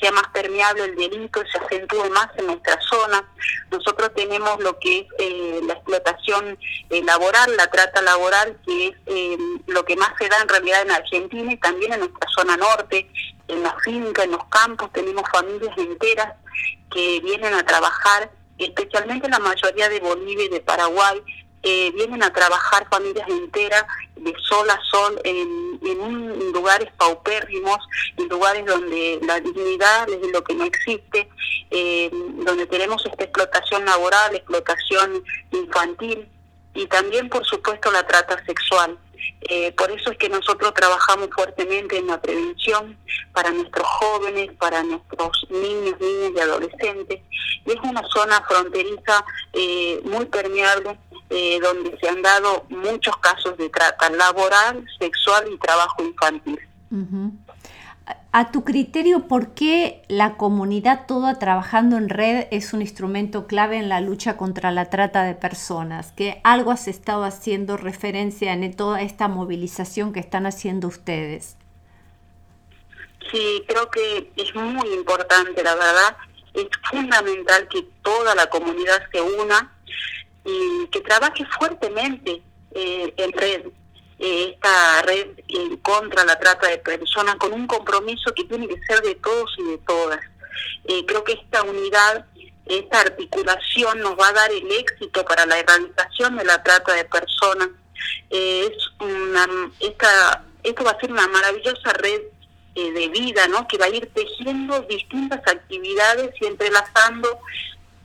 sea 0.00 0.12
más 0.12 0.28
permeable 0.32 0.84
el 0.84 0.96
delito, 0.96 1.42
se 1.50 1.58
acentúe 1.58 2.08
más 2.10 2.28
en 2.36 2.46
nuestra 2.46 2.80
zona. 2.80 3.28
Nosotros 3.70 4.12
tenemos 4.14 4.60
lo 4.60 4.78
que 4.78 5.00
es 5.00 5.06
eh, 5.18 5.60
la 5.66 5.74
explotación 5.74 6.58
eh, 6.90 7.02
laboral, 7.02 7.56
la 7.56 7.68
trata 7.68 8.00
laboral, 8.02 8.56
que 8.64 8.88
es 8.88 8.94
eh, 9.06 9.36
lo 9.66 9.84
que 9.84 9.96
más 9.96 10.10
se 10.18 10.28
da 10.28 10.36
en 10.40 10.48
realidad 10.48 10.82
en 10.82 10.92
Argentina 10.92 11.52
y 11.52 11.56
también 11.56 11.92
en 11.94 12.00
nuestra 12.00 12.28
zona 12.30 12.56
norte, 12.56 13.10
en 13.48 13.62
la 13.62 13.76
finca, 13.82 14.22
en 14.22 14.32
los 14.32 14.44
campos, 14.44 14.92
tenemos 14.92 15.24
familias 15.30 15.76
enteras 15.76 16.34
que 16.90 17.20
vienen 17.20 17.54
a 17.54 17.64
trabajar, 17.64 18.30
especialmente 18.58 19.28
la 19.28 19.40
mayoría 19.40 19.88
de 19.88 19.98
Bolivia 19.98 20.44
y 20.44 20.48
de 20.48 20.60
Paraguay, 20.60 21.20
eh, 21.62 21.92
vienen 21.92 22.22
a 22.22 22.32
trabajar 22.32 22.88
familias 22.90 23.28
enteras 23.28 23.84
de 24.16 24.34
sol 24.48 24.68
a 24.70 24.80
sol 24.90 25.20
en, 25.24 25.80
en 25.82 26.52
lugares 26.52 26.88
paupérrimos, 26.96 27.78
en 28.16 28.28
lugares 28.28 28.64
donde 28.66 29.20
la 29.22 29.40
dignidad 29.40 30.08
es 30.08 30.32
lo 30.32 30.42
que 30.44 30.54
no 30.54 30.64
existe, 30.64 31.28
eh, 31.70 32.10
donde 32.12 32.66
tenemos 32.66 33.04
esta 33.06 33.24
explotación 33.24 33.84
laboral, 33.84 34.34
explotación 34.34 35.24
infantil 35.52 36.28
y 36.74 36.86
también, 36.86 37.28
por 37.28 37.44
supuesto, 37.44 37.90
la 37.90 38.06
trata 38.06 38.42
sexual. 38.44 38.98
Eh, 39.42 39.72
por 39.72 39.90
eso 39.90 40.10
es 40.10 40.18
que 40.18 40.28
nosotros 40.28 40.72
trabajamos 40.74 41.28
fuertemente 41.34 41.96
en 41.96 42.06
la 42.06 42.20
prevención 42.20 42.96
para 43.32 43.50
nuestros 43.50 43.86
jóvenes, 43.86 44.50
para 44.58 44.82
nuestros 44.82 45.46
niños, 45.50 45.98
niñas 46.00 46.32
y 46.36 46.40
adolescentes. 46.40 47.20
Es 47.66 47.76
una 47.82 48.02
zona 48.08 48.42
fronteriza 48.42 49.24
eh, 49.52 50.00
muy 50.04 50.26
permeable 50.26 50.98
eh, 51.34 51.58
donde 51.60 51.98
se 51.98 52.08
han 52.10 52.20
dado 52.20 52.66
muchos 52.68 53.16
casos 53.16 53.56
de 53.56 53.70
trata 53.70 54.10
laboral, 54.10 54.84
sexual 54.98 55.44
y 55.50 55.58
trabajo 55.58 56.02
infantil. 56.02 56.60
A 58.32 58.50
tu 58.50 58.64
criterio, 58.64 59.28
¿por 59.28 59.54
qué 59.54 60.02
la 60.08 60.36
comunidad 60.36 61.06
toda 61.06 61.38
trabajando 61.38 61.96
en 61.96 62.10
red 62.10 62.48
es 62.50 62.74
un 62.74 62.82
instrumento 62.82 63.46
clave 63.46 63.78
en 63.78 63.88
la 63.88 64.02
lucha 64.02 64.36
contra 64.36 64.72
la 64.72 64.90
trata 64.90 65.22
de 65.22 65.34
personas? 65.34 66.12
Que 66.12 66.42
algo 66.44 66.70
has 66.70 66.86
estado 66.86 67.24
haciendo 67.24 67.78
referencia 67.78 68.52
en 68.52 68.76
toda 68.76 69.00
esta 69.00 69.28
movilización 69.28 70.12
que 70.12 70.20
están 70.20 70.44
haciendo 70.44 70.88
ustedes. 70.88 71.56
Sí, 73.30 73.64
creo 73.66 73.90
que 73.90 74.30
es 74.36 74.54
muy 74.54 74.92
importante, 74.92 75.62
la 75.62 75.74
verdad. 75.74 76.16
Es 76.52 76.68
fundamental 76.90 77.68
que 77.68 77.88
toda 78.02 78.34
la 78.34 78.50
comunidad 78.50 79.00
se 79.10 79.22
una 79.22 79.72
y 80.44 80.86
que 80.88 81.00
trabaje 81.00 81.44
fuertemente 81.58 82.42
eh, 82.74 83.14
en 83.16 83.32
red 83.32 83.62
esta 84.22 85.02
red 85.02 85.30
en 85.48 85.76
contra 85.78 86.24
la 86.24 86.38
trata 86.38 86.68
de 86.68 86.78
personas 86.78 87.34
con 87.36 87.52
un 87.52 87.66
compromiso 87.66 88.32
que 88.34 88.44
tiene 88.44 88.68
que 88.68 88.80
ser 88.86 89.00
de 89.02 89.16
todos 89.16 89.50
y 89.58 89.64
de 89.64 89.78
todas. 89.78 90.20
Eh, 90.84 91.04
creo 91.06 91.24
que 91.24 91.32
esta 91.32 91.62
unidad, 91.64 92.24
esta 92.66 93.00
articulación 93.00 94.00
nos 94.00 94.16
va 94.16 94.28
a 94.28 94.32
dar 94.32 94.52
el 94.52 94.70
éxito 94.70 95.24
para 95.24 95.44
la 95.46 95.58
erradicación 95.58 96.36
de 96.36 96.44
la 96.44 96.62
trata 96.62 96.94
de 96.94 97.04
personas. 97.04 97.68
Eh, 98.30 98.70
es 98.70 98.90
una, 99.00 99.48
esta, 99.80 100.44
esto 100.62 100.84
va 100.84 100.92
a 100.92 101.00
ser 101.00 101.10
una 101.10 101.26
maravillosa 101.26 101.92
red 101.94 102.20
eh, 102.76 102.92
de 102.92 103.08
vida, 103.08 103.48
¿no? 103.48 103.66
Que 103.66 103.78
va 103.78 103.86
a 103.86 103.90
ir 103.90 104.08
tejiendo 104.14 104.82
distintas 104.82 105.40
actividades 105.46 106.32
y 106.40 106.46
entrelazando 106.46 107.40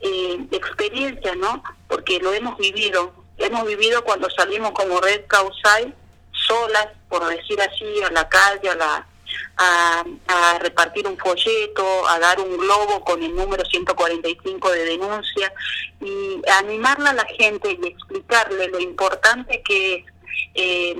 experiencias, 0.00 1.36
¿no? 1.36 1.62
Porque 1.88 2.20
lo 2.20 2.32
hemos 2.32 2.56
vivido. 2.58 3.12
Hemos 3.36 3.66
vivido 3.66 4.02
cuando 4.04 4.28
salimos 4.30 4.72
como 4.72 5.00
Red 5.00 5.26
Causal 5.26 5.94
solas, 6.32 6.88
por 7.08 7.26
decir 7.26 7.60
así, 7.60 8.02
a 8.02 8.10
la 8.10 8.28
calle, 8.28 8.70
a, 8.70 8.74
la, 8.74 9.06
a, 9.56 10.58
repartir 10.60 11.06
un 11.06 11.18
folleto, 11.18 12.08
a 12.08 12.18
dar 12.18 12.40
un 12.40 12.56
globo 12.56 13.04
con 13.04 13.22
el 13.22 13.34
número 13.34 13.64
145 13.64 14.70
de 14.70 14.84
denuncia 14.84 15.52
y 16.00 16.40
animarla 16.60 17.10
a 17.10 17.14
la 17.14 17.26
gente 17.26 17.78
y 17.80 17.86
explicarle 17.86 18.68
lo 18.68 18.80
importante 18.80 19.62
que 19.62 19.96
es 19.96 20.04
eh, 20.54 20.96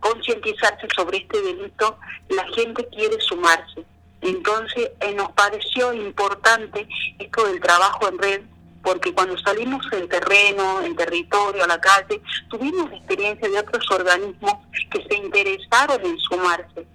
concientizarse 0.00 0.86
sobre 0.94 1.18
este 1.18 1.40
delito, 1.40 1.98
la 2.28 2.46
gente 2.48 2.86
quiere 2.88 3.20
sumarse. 3.20 3.84
Entonces 4.20 4.90
eh, 5.00 5.14
nos 5.14 5.32
pareció 5.32 5.92
importante 5.92 6.88
esto 7.18 7.46
del 7.46 7.60
trabajo 7.60 8.08
en 8.08 8.18
red 8.18 8.40
porque 8.82 9.12
cuando 9.12 9.36
salimos 9.38 9.84
en 9.92 10.08
terreno, 10.08 10.80
en 10.80 10.96
territorio, 10.96 11.64
a 11.64 11.66
la 11.66 11.80
calle, 11.80 12.20
tuvimos 12.48 12.90
experiencia 12.92 13.48
de 13.48 13.58
otros 13.58 13.84
organismos 13.90 14.54
que 14.90 15.04
se 15.04 15.16
interesaron 15.16 16.04
en 16.06 16.18
sumarse. 16.18 16.86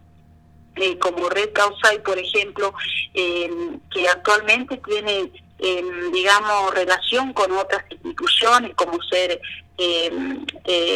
Eh, 0.75 0.97
como 0.97 1.29
Red 1.29 1.53
Causay, 1.53 2.01
por 2.01 2.17
ejemplo, 2.17 2.73
eh, 3.13 3.47
que 3.91 4.09
actualmente 4.09 4.77
tiene, 4.77 5.31
eh, 5.59 5.83
digamos, 6.11 6.73
relación 6.73 7.31
con 7.33 7.51
otras 7.51 7.83
instituciones, 7.91 8.73
como 8.75 8.99
ser 9.03 9.39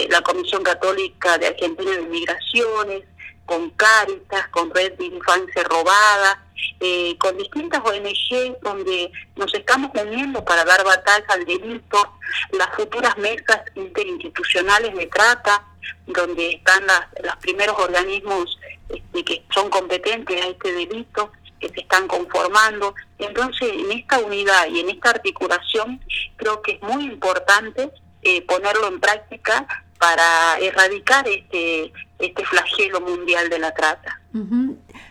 la 0.09 0.21
Comisión 0.21 0.63
Católica 0.63 1.37
de 1.37 1.47
Argentina 1.47 1.91
de 1.91 2.01
Migraciones, 2.03 3.03
con 3.47 3.71
Cáritas, 3.71 4.47
con 4.49 4.69
Red 4.69 4.93
de 4.99 5.05
Infancia 5.05 5.63
Robada, 5.63 6.43
eh, 6.79 7.17
con 7.17 7.35
distintas 7.37 7.81
ONG 7.83 8.59
donde 8.61 9.11
nos 9.35 9.51
estamos 9.53 9.89
uniendo 9.95 10.45
para 10.45 10.63
dar 10.63 10.83
batalla 10.83 11.25
al 11.29 11.45
delito, 11.45 12.13
las 12.51 12.69
futuras 12.75 13.17
mesas 13.17 13.61
interinstitucionales 13.73 14.95
de 14.95 15.07
trata, 15.07 15.65
donde 16.05 16.51
están 16.51 16.83
los 17.23 17.35
primeros 17.37 17.79
organismos 17.79 18.59
este, 18.89 19.23
que 19.23 19.43
son 19.53 19.69
competentes 19.69 20.39
a 20.39 20.49
este 20.49 20.73
delito, 20.73 21.31
que 21.59 21.69
se 21.69 21.79
están 21.79 22.07
conformando. 22.07 22.93
Entonces, 23.17 23.69
en 23.73 23.91
esta 23.93 24.19
unidad 24.19 24.67
y 24.67 24.81
en 24.81 24.89
esta 24.89 25.11
articulación, 25.11 25.99
creo 26.35 26.61
que 26.61 26.73
es 26.73 26.81
muy 26.81 27.05
importante 27.05 27.91
eh, 28.21 28.41
ponerlo 28.43 28.87
en 28.87 28.99
práctica 28.99 29.65
para 29.99 30.59
erradicar 30.59 31.27
este, 31.27 31.91
este 32.19 32.43
flagelo 32.45 33.01
mundial 33.01 33.49
de 33.49 33.59
la 33.59 33.73
trata. 33.73 34.21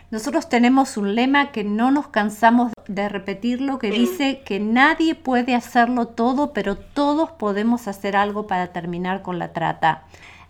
Nosotros 0.09 0.47
tenemos 0.47 0.95
un 0.95 1.15
lema 1.15 1.51
que 1.51 1.63
no 1.63 1.91
nos 1.91 2.07
cansamos 2.07 2.71
de 2.87 3.09
repetirlo, 3.09 3.77
que 3.77 3.91
dice 3.91 4.41
que 4.45 4.59
nadie 4.59 5.15
puede 5.15 5.53
hacerlo 5.53 6.07
todo, 6.07 6.53
pero 6.53 6.77
todos 6.77 7.31
podemos 7.31 7.87
hacer 7.87 8.15
algo 8.15 8.47
para 8.47 8.67
terminar 8.67 9.21
con 9.21 9.37
la 9.37 9.51
trata. 9.51 10.03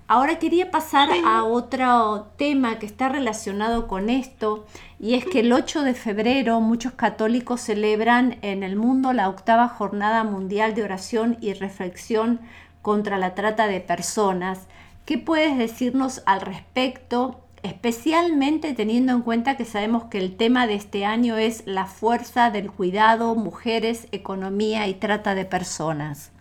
Ahora 0.10 0.40
quería 0.40 0.72
pasar 0.72 1.10
a 1.26 1.44
otro 1.44 2.30
tema 2.38 2.80
que 2.80 2.86
está 2.86 3.10
relacionado 3.10 3.88
con 3.88 4.10
esto, 4.10 4.66
y 5.00 5.16
es 5.16 5.26
que 5.26 5.42
el 5.42 5.52
8 5.52 5.84
de 5.84 5.96
febrero 5.96 6.62
muchos 6.62 6.94
católicos 6.94 7.60
celebran 7.60 8.38
en 8.42 8.64
el 8.64 8.78
mundo 8.78 9.12
la 9.12 9.28
octava 9.28 9.68
jornada 9.68 10.24
mundial 10.24 10.76
de 10.76 10.84
oración 10.84 11.38
y 11.42 11.54
reflexión 11.54 12.40
contra 12.82 13.18
la 13.18 13.36
trata 13.36 13.68
de 13.68 13.82
personas. 13.82 14.68
¿Qué 15.08 15.18
puedes 15.18 15.58
decirnos 15.58 16.22
al 16.28 16.42
respecto? 16.42 17.42
especialmente 17.64 18.74
teniendo 18.74 19.14
en 19.14 19.22
cuenta 19.22 19.58
que 19.58 19.66
sabemos 19.66 20.06
que 20.12 20.20
el 20.20 20.38
tema 20.38 20.68
de 20.68 20.76
este 20.76 21.06
año 21.06 21.38
es 21.38 21.64
la 21.66 21.86
fuerza 21.86 22.52
del 22.52 22.72
cuidado, 22.72 23.36
mujeres, 23.36 24.08
economía 24.12 24.88
y 24.88 24.94
trata 24.94 25.36
de 25.36 25.44
personas. 25.44 26.32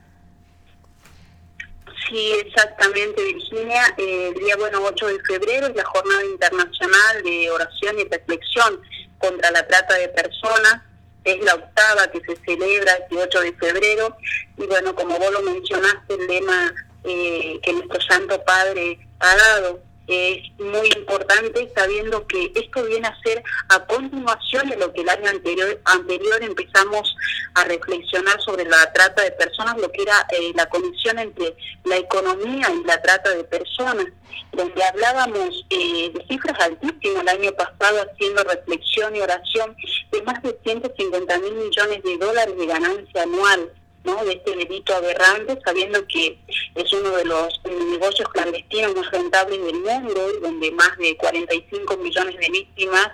Sí, 2.09 2.33
exactamente, 2.45 3.25
Virginia. 3.25 3.83
Eh, 3.97 4.29
el 4.29 4.35
día 4.35 4.57
bueno 4.57 4.81
8 4.83 5.07
de 5.07 5.21
febrero 5.21 5.67
es 5.69 5.75
la 5.75 5.85
Jornada 5.85 6.25
Internacional 6.25 7.23
de 7.25 7.51
Oración 7.51 7.99
y 7.99 8.05
Reflexión 8.05 8.81
contra 9.19 9.51
la 9.51 9.67
Trata 9.67 9.95
de 9.95 10.09
Personas. 10.11 10.83
Es 11.25 11.43
la 11.43 11.55
octava 11.55 12.09
que 12.13 12.21
se 12.21 12.37
celebra 12.45 12.93
el 13.11 13.19
8 13.19 13.41
de 13.41 13.53
febrero. 13.55 14.17
Y 14.59 14.67
bueno, 14.67 14.95
como 14.95 15.19
vos 15.19 15.33
lo 15.33 15.43
mencionaste, 15.43 16.15
el 16.15 16.27
lema 16.29 16.73
eh, 17.07 17.61
que 17.63 17.73
nuestro 17.73 18.01
Santo 18.01 18.43
Padre 18.45 18.99
ha 19.21 19.37
dado 19.37 19.81
es 20.07 20.39
muy 20.61 20.89
importante 20.97 21.71
sabiendo 21.75 22.27
que 22.27 22.53
esto 22.55 22.85
viene 22.85 23.09
a 23.09 23.21
ser 23.23 23.43
a 23.69 23.85
continuación 23.87 24.69
de 24.69 24.77
lo 24.77 24.93
que 24.93 25.01
el 25.01 25.09
año 25.09 25.29
anterior, 25.29 25.81
anterior 25.85 26.43
empezamos 26.43 27.17
a 27.55 27.65
reflexionar 27.65 28.41
sobre 28.41 28.65
la 28.65 28.93
trata 28.93 29.23
de 29.23 29.33
personas, 29.33 29.77
lo 29.79 29.91
que 29.91 30.03
era 30.03 30.27
eh, 30.31 30.53
la 30.55 30.67
conexión 30.69 31.19
entre 31.19 31.57
la 31.85 31.97
economía 31.97 32.69
y 32.73 32.85
la 32.85 33.01
trata 33.03 33.31
de 33.31 33.45
personas, 33.45 34.07
donde 34.53 34.85
hablábamos 34.85 35.67
eh, 35.71 36.11
de 36.15 36.25
cifras 36.29 36.59
altísimas 36.61 37.23
el 37.23 37.29
año 37.29 37.53
pasado 37.53 38.07
haciendo 38.09 38.45
reflexión 38.45 39.17
y 39.17 39.21
oración 39.21 39.77
de 40.13 40.23
más 40.23 40.41
de 40.43 40.57
150 40.63 41.39
mil 41.41 41.55
millones 41.55 42.03
de 42.03 42.17
dólares 42.19 42.57
de 42.57 42.67
ganancia 42.67 43.23
anual 43.23 43.73
de 44.15 44.33
este 44.33 44.57
delito 44.57 44.95
aberrante, 44.95 45.59
sabiendo 45.65 46.07
que 46.07 46.39
es 46.75 46.93
uno 46.93 47.11
de 47.11 47.25
los 47.25 47.61
negocios 47.65 48.29
clandestinos 48.31 48.95
más 48.95 49.11
rentables 49.11 49.65
del 49.65 49.81
mundo, 49.81 50.29
donde 50.41 50.71
más 50.73 50.97
de 50.99 51.17
45 51.17 51.97
millones 51.97 52.37
de 52.39 52.51
víctimas 52.51 53.11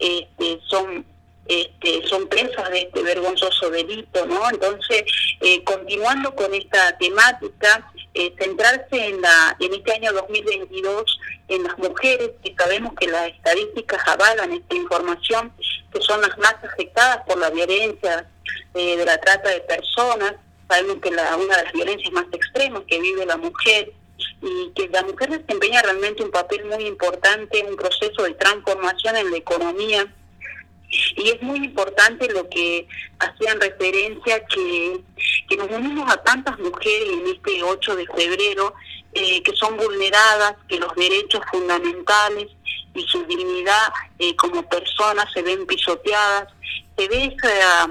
este, 0.00 0.60
son 0.66 1.04
este, 1.46 2.06
son 2.06 2.26
presas 2.28 2.70
de 2.70 2.80
este 2.80 3.02
vergonzoso 3.02 3.68
delito, 3.68 4.24
¿no? 4.26 4.48
Entonces, 4.48 5.04
eh, 5.40 5.62
continuando 5.62 6.34
con 6.34 6.54
esta 6.54 6.96
temática, 6.96 7.92
eh, 8.14 8.34
centrarse 8.38 9.08
en, 9.08 9.20
la, 9.20 9.54
en 9.60 9.74
este 9.74 9.92
año 9.92 10.12
2022 10.14 11.20
en 11.48 11.64
las 11.64 11.76
mujeres, 11.76 12.30
que 12.42 12.54
sabemos 12.56 12.94
que 12.98 13.08
las 13.08 13.28
estadísticas 13.28 14.00
avalan 14.08 14.52
esta 14.52 14.74
información, 14.74 15.52
que 15.92 16.00
son 16.00 16.22
las 16.22 16.36
más 16.38 16.54
afectadas 16.64 17.18
por 17.26 17.38
la 17.38 17.50
violencia 17.50 18.26
eh, 18.74 18.96
de 18.96 19.04
la 19.04 19.18
trata 19.20 19.50
de 19.50 19.60
personas, 19.60 20.34
sabemos 20.68 20.98
que 21.02 21.10
la, 21.10 21.36
una 21.36 21.56
de 21.56 21.64
las 21.64 21.72
violencias 21.72 22.12
más 22.12 22.26
extremas 22.32 22.82
que 22.88 23.00
vive 23.00 23.26
la 23.26 23.36
mujer 23.36 23.92
y 24.42 24.70
que 24.74 24.88
la 24.88 25.02
mujer 25.02 25.30
desempeña 25.30 25.82
realmente 25.82 26.22
un 26.22 26.30
papel 26.30 26.64
muy 26.66 26.86
importante 26.86 27.58
en 27.58 27.68
un 27.68 27.76
proceso 27.76 28.22
de 28.22 28.34
transformación 28.34 29.16
en 29.16 29.30
la 29.30 29.36
economía. 29.36 30.14
Y 31.16 31.30
es 31.30 31.42
muy 31.42 31.58
importante 31.58 32.28
lo 32.30 32.48
que 32.48 32.86
hacían 33.18 33.60
referencia 33.60 34.44
que, 34.46 35.00
que 35.48 35.56
nos 35.56 35.68
unimos 35.70 36.12
a 36.12 36.22
tantas 36.22 36.58
mujeres 36.58 37.08
en 37.08 37.26
este 37.26 37.62
8 37.62 37.96
de 37.96 38.06
febrero 38.06 38.74
eh, 39.16 39.42
que 39.42 39.54
son 39.54 39.76
vulneradas, 39.76 40.56
que 40.68 40.78
los 40.78 40.94
derechos 40.96 41.40
fundamentales 41.50 42.48
y 42.94 43.02
su 43.06 43.24
dignidad 43.26 43.92
eh, 44.18 44.34
como 44.36 44.68
personas 44.68 45.26
se 45.32 45.42
ven 45.42 45.66
pisoteadas, 45.66 46.52
se 46.96 47.08
ve 47.08 47.36
esa, 47.36 47.88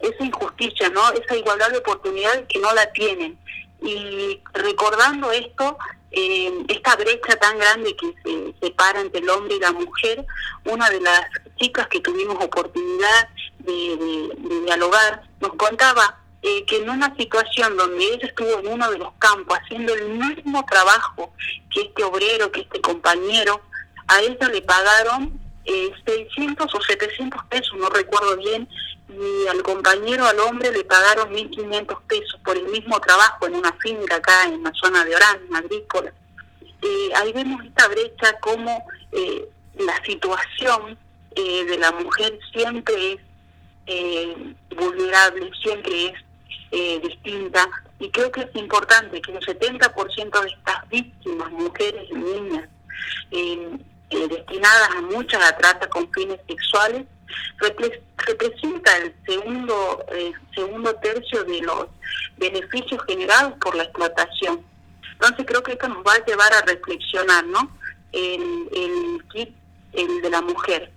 esa 0.00 0.24
injusticia, 0.24 0.88
¿no? 0.90 1.10
esa 1.12 1.36
igualdad 1.36 1.70
de 1.70 1.78
oportunidades 1.78 2.44
que 2.48 2.58
no 2.58 2.72
la 2.72 2.90
tienen. 2.92 3.38
Y 3.80 4.40
recordando 4.52 5.32
esto, 5.32 5.76
eh, 6.10 6.52
esta 6.68 6.94
brecha 6.96 7.36
tan 7.36 7.58
grande 7.58 7.96
que 7.96 8.14
se 8.22 8.54
separa 8.60 9.00
entre 9.00 9.20
el 9.20 9.30
hombre 9.30 9.56
y 9.56 9.60
la 9.60 9.72
mujer, 9.72 10.24
una 10.64 10.88
de 10.90 11.00
las 11.00 11.22
chicas 11.56 11.88
que 11.88 12.00
tuvimos 12.00 12.36
oportunidad 12.42 13.28
de, 13.60 14.30
dialogar 14.66 15.22
nos 15.40 15.54
contaba 15.54 16.18
eh, 16.42 16.64
que 16.66 16.78
en 16.78 16.90
una 16.90 17.14
situación 17.16 17.76
donde 17.76 18.04
ella 18.04 18.26
estuvo 18.26 18.58
en 18.58 18.68
uno 18.68 18.90
de 18.90 18.98
los 18.98 19.12
campos 19.18 19.58
haciendo 19.58 19.94
el 19.94 20.08
mismo 20.10 20.64
trabajo 20.66 21.32
que 21.72 21.82
este 21.82 22.04
obrero, 22.04 22.50
que 22.52 22.60
este 22.60 22.80
compañero, 22.80 23.60
a 24.08 24.20
ella 24.20 24.48
le 24.48 24.62
pagaron 24.62 25.41
eh, 25.64 25.90
600 26.04 26.74
o 26.74 26.80
700 26.80 27.44
pesos, 27.46 27.78
no 27.78 27.88
recuerdo 27.88 28.36
bien, 28.36 28.68
y 29.08 29.46
al 29.48 29.62
compañero, 29.62 30.24
al 30.26 30.40
hombre, 30.40 30.72
le 30.72 30.84
pagaron 30.84 31.32
1.500 31.32 32.00
pesos 32.06 32.40
por 32.44 32.56
el 32.56 32.66
mismo 32.68 32.98
trabajo 33.00 33.46
en 33.46 33.56
una 33.56 33.72
finca 33.74 34.16
acá 34.16 34.44
en 34.44 34.62
la 34.62 34.72
zona 34.74 35.04
de 35.04 35.14
Orán, 35.14 35.40
agrícola. 35.54 36.12
Eh, 36.80 37.10
ahí 37.14 37.32
vemos 37.32 37.64
esta 37.64 37.86
brecha 37.88 38.38
como 38.40 38.84
eh, 39.12 39.48
la 39.78 40.02
situación 40.04 40.98
eh, 41.36 41.64
de 41.64 41.78
la 41.78 41.92
mujer 41.92 42.38
siempre 42.52 43.12
es 43.12 43.20
eh, 43.86 44.54
vulnerable, 44.74 45.50
siempre 45.62 46.06
es 46.06 47.02
distinta. 47.02 47.68
Y 47.98 48.10
creo 48.10 48.32
que 48.32 48.40
es 48.40 48.56
importante 48.56 49.20
que 49.20 49.32
el 49.32 49.40
70% 49.40 50.42
de 50.42 50.48
estas 50.48 50.88
víctimas, 50.88 51.50
mujeres 51.50 52.08
y 52.10 52.14
niñas, 52.14 52.68
destinadas 54.28 54.90
a 54.96 55.00
muchas 55.02 55.42
a 55.42 55.56
trata 55.56 55.88
con 55.88 56.10
fines 56.12 56.38
sexuales, 56.46 57.06
representa 57.58 58.96
el 58.98 59.14
segundo, 59.26 60.04
eh, 60.12 60.32
segundo 60.54 60.94
tercio 60.96 61.44
de 61.44 61.60
los 61.62 61.86
beneficios 62.36 63.02
generados 63.06 63.54
por 63.60 63.74
la 63.74 63.84
explotación. 63.84 64.64
Entonces 65.12 65.46
creo 65.46 65.62
que 65.62 65.72
esto 65.72 65.88
nos 65.88 66.04
va 66.04 66.14
a 66.14 66.24
llevar 66.24 66.52
a 66.52 66.62
reflexionar, 66.62 67.44
¿no? 67.46 67.76
El, 68.12 68.68
el 68.74 69.24
kit 69.32 69.54
el 69.92 70.22
de 70.22 70.30
la 70.30 70.40
mujer, 70.40 70.90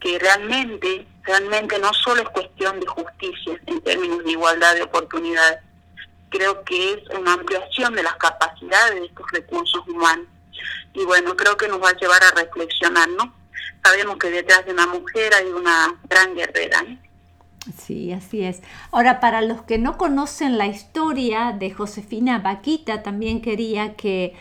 que 0.00 0.18
realmente, 0.18 1.06
realmente 1.24 1.78
no 1.78 1.92
solo 1.92 2.22
es 2.22 2.28
cuestión 2.28 2.80
de 2.80 2.86
justicia 2.86 3.60
en 3.66 3.80
términos 3.82 4.24
de 4.24 4.30
igualdad 4.30 4.74
de 4.74 4.82
oportunidades, 4.82 5.60
creo 6.30 6.62
que 6.64 6.94
es 6.94 7.18
una 7.18 7.34
ampliación 7.34 7.94
de 7.94 8.02
las 8.02 8.16
capacidades 8.16 9.00
de 9.00 9.06
estos 9.06 9.30
recursos 9.32 9.86
humanos. 9.88 10.26
Y 10.92 11.04
bueno, 11.04 11.36
creo 11.36 11.56
que 11.56 11.68
nos 11.68 11.82
va 11.82 11.90
a 11.90 11.96
llevar 11.96 12.22
a 12.24 12.30
reflexionar, 12.32 13.08
¿no? 13.10 13.40
sabemos 13.84 14.16
que 14.18 14.30
detrás 14.30 14.64
de 14.66 14.72
una 14.72 14.86
mujer 14.86 15.34
hay 15.34 15.46
una 15.46 15.98
gran 16.08 16.34
guerrera. 16.34 16.84
Sí, 17.78 18.12
así 18.12 18.42
es. 18.42 18.60
Ahora, 18.90 19.20
para 19.20 19.42
los 19.42 19.62
que 19.62 19.78
no 19.78 19.98
conocen 19.98 20.58
la 20.58 20.66
historia 20.66 21.54
de 21.58 21.70
Josefina 21.70 22.38
Vaquita, 22.38 23.02
también 23.02 23.42
quería 23.42 23.94
que 23.96 24.34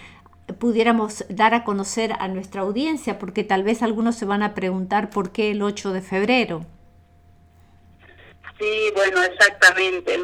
pudiéramos 0.57 1.25
dar 1.29 1.53
a 1.53 1.63
conocer 1.63 2.13
a 2.19 2.27
nuestra 2.27 2.61
audiencia, 2.61 3.19
porque 3.19 3.43
tal 3.43 3.63
vez 3.63 3.83
algunos 3.83 4.15
se 4.15 4.25
van 4.25 4.41
a 4.41 4.55
preguntar 4.55 5.09
por 5.09 5.31
qué 5.31 5.51
el 5.51 5.61
8 5.61 5.93
de 5.93 6.01
febrero. 6.01 6.65
Sí, 8.57 8.91
bueno, 8.95 9.21
exactamente. 9.23 10.19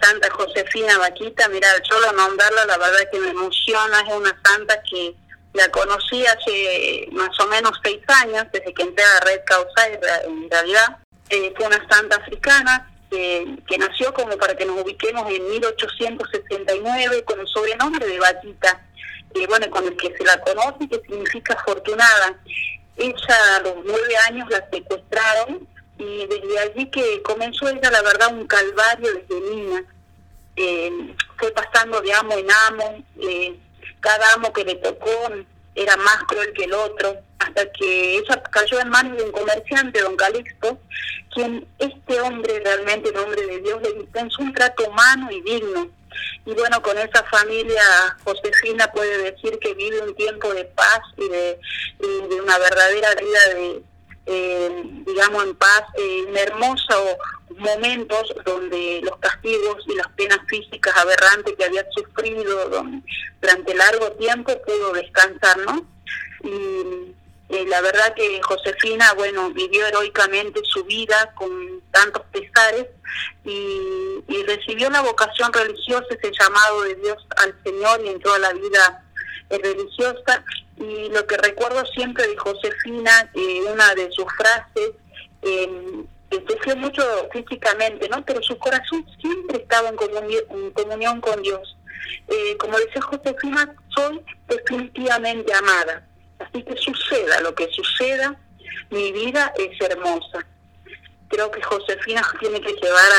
Santa 0.00 0.30
Josefina 0.30 0.98
Vaquita, 0.98 1.48
mira, 1.48 1.68
solo 1.88 2.12
nombrarla, 2.12 2.66
la 2.66 2.78
verdad 2.78 3.08
que 3.10 3.20
me 3.20 3.30
emociona, 3.30 4.00
es 4.00 4.14
una 4.14 4.38
santa 4.44 4.82
que 4.82 5.16
la 5.54 5.68
conocí 5.70 6.26
hace 6.26 7.08
más 7.12 7.38
o 7.40 7.46
menos 7.46 7.72
seis 7.82 8.00
años, 8.08 8.44
desde 8.52 8.74
que 8.74 8.82
entré 8.82 9.04
a 9.04 9.20
Red 9.20 9.40
Causa, 9.46 9.86
en 10.24 10.50
realidad. 10.50 10.98
Eh, 11.30 11.54
fue 11.56 11.66
una 11.66 11.88
santa 11.88 12.16
africana 12.16 12.90
que, 13.08 13.78
nació 13.78 14.12
como 14.12 14.36
para 14.36 14.56
que 14.56 14.66
nos 14.66 14.82
ubiquemos 14.82 15.30
en 15.30 15.48
1869 15.48 17.24
con 17.24 17.40
el 17.40 17.46
sobrenombre 17.46 18.06
de 18.06 18.18
Batita, 18.18 18.84
eh, 19.34 19.46
bueno, 19.46 19.70
con 19.70 19.84
el 19.84 19.96
que 19.96 20.14
se 20.16 20.24
la 20.24 20.40
conoce, 20.40 20.88
que 20.88 21.00
significa 21.06 21.54
afortunada. 21.54 22.38
Ella 22.96 23.56
a 23.56 23.60
los 23.60 23.76
nueve 23.84 24.16
años 24.28 24.48
la 24.50 24.68
secuestraron 24.70 25.66
y 25.98 26.26
desde 26.26 26.58
allí 26.58 26.90
que 26.90 27.22
comenzó 27.22 27.68
ella, 27.68 27.90
la 27.90 28.02
verdad, 28.02 28.32
un 28.32 28.46
calvario 28.46 29.08
desde 29.14 29.40
niña. 29.50 29.84
Eh, 30.56 31.14
fue 31.36 31.50
pasando 31.50 32.00
de 32.00 32.12
amo 32.12 32.32
en 32.34 32.50
amo, 32.50 33.04
eh, 33.20 33.58
cada 34.04 34.34
amo 34.34 34.52
que 34.52 34.64
le 34.64 34.74
tocó 34.76 35.30
era 35.74 35.96
más 35.96 36.18
cruel 36.28 36.52
que 36.52 36.64
el 36.64 36.74
otro, 36.74 37.16
hasta 37.38 37.72
que 37.72 38.18
ella 38.18 38.42
cayó 38.50 38.78
en 38.80 38.90
manos 38.90 39.16
de 39.16 39.24
un 39.24 39.32
comerciante, 39.32 40.02
don 40.02 40.14
Calixto, 40.14 40.78
quien 41.32 41.66
este 41.78 42.20
hombre, 42.20 42.60
realmente 42.60 43.08
el 43.08 43.16
hombre 43.16 43.44
de 43.46 43.60
Dios, 43.60 43.82
le 43.82 43.94
dispensó 43.94 44.42
un 44.42 44.52
trato 44.52 44.84
humano 44.84 45.30
y 45.32 45.40
digno. 45.40 45.88
Y 46.46 46.52
bueno, 46.52 46.80
con 46.82 46.96
esa 46.98 47.24
familia, 47.24 47.82
Josefina 48.22 48.86
puede 48.92 49.32
decir 49.32 49.58
que 49.58 49.74
vive 49.74 50.00
un 50.02 50.14
tiempo 50.14 50.52
de 50.52 50.66
paz 50.66 51.00
y 51.16 51.28
de, 51.28 51.58
una 52.40 52.58
verdadera 52.58 53.14
vida 53.14 53.54
de, 53.54 53.82
eh, 54.26 54.82
digamos, 55.06 55.44
en 55.44 55.56
paz, 55.56 55.82
eh, 55.98 56.26
hermosos 56.36 57.16
momentos 57.50 58.34
donde 58.44 59.00
los 59.02 59.16
castigos 59.18 59.84
y 59.86 59.94
las 59.94 60.08
penas 60.12 60.38
físicas 60.48 60.96
aberrantes 60.96 61.54
que 61.56 61.64
había 61.64 61.86
sufrido 61.90 62.68
durante 63.40 63.74
largo 63.74 64.12
tiempo 64.12 64.52
pudo 64.62 64.92
descansar, 64.92 65.58
¿no? 65.58 65.86
Y 66.42 67.14
eh, 67.50 67.66
la 67.68 67.80
verdad 67.82 68.14
que 68.14 68.40
Josefina, 68.42 69.12
bueno, 69.14 69.50
vivió 69.50 69.86
heroicamente 69.86 70.60
su 70.64 70.84
vida 70.84 71.32
con 71.34 71.82
tantos 71.90 72.22
pesares 72.32 72.86
y, 73.44 74.42
recibió 74.46 74.90
la 74.90 75.00
vocación 75.00 75.52
religiosa, 75.52 76.06
ese 76.10 76.30
llamado 76.38 76.82
de 76.82 76.96
Dios 76.96 77.16
al 77.38 77.54
Señor 77.64 78.00
y 78.04 78.08
entró 78.08 78.34
a 78.34 78.38
la 78.38 78.52
vida 78.52 79.04
religiosa 79.48 80.44
y 80.76 81.08
lo 81.08 81.26
que 81.26 81.36
recuerdo 81.38 81.84
siempre 81.86 82.26
de 82.26 82.36
Josefina, 82.36 83.30
eh, 83.34 83.62
una 83.72 83.94
de 83.94 84.10
sus 84.12 84.26
frases, 84.36 84.90
eh, 85.42 86.04
sufrió 86.30 86.76
mucho 86.76 87.02
físicamente, 87.32 88.08
¿no? 88.08 88.24
Pero 88.24 88.42
su 88.42 88.58
corazón 88.58 89.06
siempre 89.20 89.58
estaba 89.58 89.88
en 89.88 89.96
comunión, 90.72 91.20
con 91.20 91.42
Dios. 91.42 91.76
Eh, 92.28 92.56
como 92.58 92.78
decía 92.78 93.02
Josefina, 93.02 93.74
soy 93.94 94.20
definitivamente 94.48 95.52
amada. 95.54 96.06
Así 96.38 96.62
que 96.62 96.76
suceda 96.76 97.40
lo 97.40 97.54
que 97.54 97.68
suceda, 97.70 98.36
mi 98.90 99.12
vida 99.12 99.52
es 99.56 99.80
hermosa. 99.80 100.46
Creo 101.28 101.50
que 101.50 101.62
Josefina 101.62 102.22
tiene 102.40 102.60
que 102.60 102.72
llevar 102.72 103.10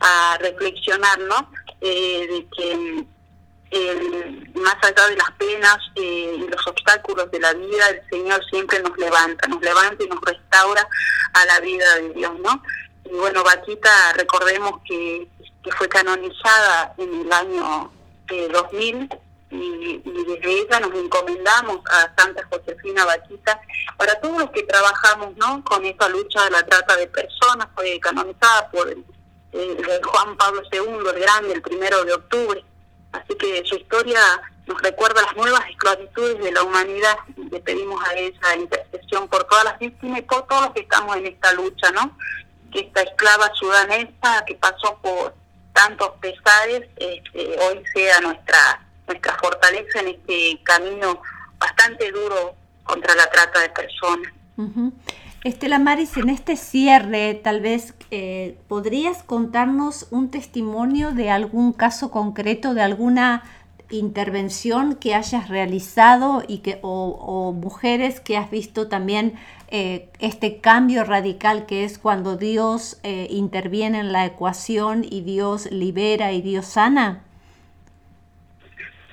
a, 0.00 0.34
a 0.34 0.38
reflexionar, 0.38 1.18
¿no? 1.20 1.50
Eh, 1.80 2.26
de 2.28 2.46
que 2.56 3.04
más 4.54 4.76
allá 4.82 5.08
de 5.08 5.16
las 5.16 5.30
penas 5.32 5.78
eh, 5.96 6.36
y 6.38 6.48
los 6.48 6.66
obstáculos 6.66 7.30
de 7.30 7.40
la 7.40 7.52
vida, 7.54 7.88
el 7.88 8.08
Señor 8.08 8.44
siempre 8.46 8.80
nos 8.80 8.96
levanta, 8.96 9.48
nos 9.48 9.60
levanta 9.60 10.04
y 10.04 10.08
nos 10.08 10.20
restaura 10.20 10.88
a 11.32 11.44
la 11.46 11.60
vida 11.60 11.96
de 11.96 12.10
Dios, 12.10 12.32
¿no? 12.40 12.62
Y 13.04 13.14
bueno, 13.14 13.42
Vaquita, 13.42 14.12
recordemos 14.16 14.80
que, 14.86 15.28
fue 15.78 15.88
canonizada 15.88 16.94
en 16.98 17.22
el 17.22 17.32
año 17.32 17.90
2000 18.28 18.96
eh, 18.96 19.08
y, 19.50 19.56
y, 20.04 20.24
desde 20.26 20.60
ella 20.60 20.80
nos 20.80 20.92
encomendamos 20.92 21.80
a 21.90 22.14
Santa 22.18 22.46
Josefina 22.50 23.06
Vaquita 23.06 23.58
para 23.96 24.20
todos 24.20 24.40
los 24.40 24.50
que 24.50 24.62
trabajamos, 24.64 25.34
¿no? 25.38 25.64
Con 25.64 25.86
esta 25.86 26.06
lucha 26.10 26.44
de 26.44 26.50
la 26.50 26.66
trata 26.66 26.96
de 26.96 27.06
personas, 27.06 27.68
fue 27.74 27.98
canonizada 27.98 28.70
por 28.70 28.90
el 28.90 29.04
Juan 30.04 30.36
Pablo 30.36 30.62
II, 30.70 31.08
el 31.14 31.20
Grande, 31.20 31.54
el 31.54 31.62
primero 31.62 32.04
de 32.04 32.12
octubre 32.12 32.64
Así 33.14 33.34
que 33.38 33.62
su 33.64 33.76
historia 33.76 34.20
nos 34.66 34.80
recuerda 34.82 35.22
las 35.22 35.36
nuevas 35.36 35.62
esclavitudes 35.70 36.38
de 36.42 36.52
la 36.52 36.62
humanidad. 36.62 37.16
Le 37.50 37.60
pedimos 37.60 38.02
a 38.04 38.14
esa 38.14 38.56
intercesión 38.56 39.28
por 39.28 39.44
todas 39.44 39.64
las 39.64 39.78
víctimas 39.78 40.18
y 40.18 40.22
por 40.22 40.46
todos 40.46 40.66
los 40.66 40.72
que 40.72 40.80
estamos 40.80 41.16
en 41.16 41.26
esta 41.26 41.52
lucha, 41.52 41.90
¿no? 41.92 42.16
Que 42.72 42.80
esta 42.80 43.02
esclava 43.02 43.50
sudanesa 43.54 44.44
que 44.46 44.54
pasó 44.56 44.98
por 45.00 45.34
tantos 45.72 46.10
pesares, 46.20 46.88
este, 46.96 47.56
hoy 47.60 47.82
sea 47.92 48.20
nuestra 48.20 48.80
nuestra 49.06 49.36
fortaleza 49.36 50.00
en 50.00 50.08
este 50.08 50.60
camino 50.62 51.20
bastante 51.58 52.10
duro 52.10 52.54
contra 52.84 53.14
la 53.14 53.30
trata 53.30 53.60
de 53.60 53.68
personas. 53.70 54.32
Estela 55.44 55.78
Maris, 55.78 56.16
en 56.16 56.30
este 56.30 56.56
cierre, 56.56 57.34
tal 57.34 57.60
vez 57.60 57.92
eh, 58.10 58.56
podrías 58.66 59.22
contarnos 59.22 60.06
un 60.10 60.30
testimonio 60.30 61.10
de 61.10 61.28
algún 61.28 61.74
caso 61.74 62.10
concreto, 62.10 62.72
de 62.72 62.80
alguna 62.80 63.44
intervención 63.90 64.94
que 64.94 65.14
hayas 65.14 65.50
realizado 65.50 66.42
y 66.48 66.60
que, 66.60 66.78
o, 66.80 67.52
mujeres 67.52 68.20
que 68.20 68.38
has 68.38 68.50
visto 68.50 68.88
también 68.88 69.38
eh, 69.68 70.08
este 70.18 70.62
cambio 70.62 71.04
radical 71.04 71.66
que 71.66 71.84
es 71.84 71.98
cuando 71.98 72.38
Dios 72.38 72.96
eh, 73.02 73.26
interviene 73.28 74.00
en 74.00 74.12
la 74.12 74.24
ecuación 74.24 75.04
y 75.04 75.20
Dios 75.20 75.70
libera 75.70 76.32
y 76.32 76.40
Dios 76.40 76.64
sana? 76.64 77.22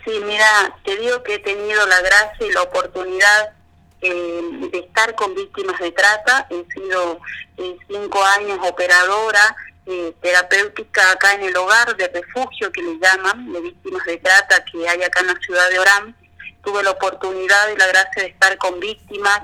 Sí, 0.06 0.14
mira, 0.26 0.46
te 0.86 0.96
digo 0.96 1.24
que 1.24 1.36
he 1.36 1.40
tenido 1.40 1.86
la 1.88 2.00
gracia 2.00 2.48
y 2.48 2.54
la 2.54 2.62
oportunidad 2.62 3.61
eh, 4.04 4.42
de 4.72 4.80
estar 4.80 5.14
con 5.14 5.36
víctimas 5.36 5.80
de 5.80 5.92
trata. 5.92 6.48
He 6.50 6.66
sido 6.74 7.20
eh, 7.58 7.78
cinco 7.88 8.24
años 8.24 8.58
operadora 8.68 9.56
eh, 9.86 10.16
terapéutica 10.22 11.12
acá 11.12 11.36
en 11.36 11.44
el 11.44 11.56
hogar 11.56 11.96
de 11.96 12.08
refugio 12.08 12.72
que 12.72 12.82
le 12.82 12.98
llaman, 12.98 13.54
de 13.54 13.62
víctimas 13.62 14.04
de 14.06 14.18
trata 14.18 14.66
que 14.66 14.90
hay 14.90 15.04
acá 15.04 15.20
en 15.20 15.28
la 15.28 15.40
ciudad 15.40 15.70
de 15.70 15.78
Orán. 15.78 16.16
Tuve 16.64 16.82
la 16.82 16.92
oportunidad 16.92 17.70
y 17.70 17.78
la 17.78 17.88
gracia 17.88 18.24
de 18.24 18.30
estar 18.30 18.58
con 18.58 18.80
víctimas 18.80 19.42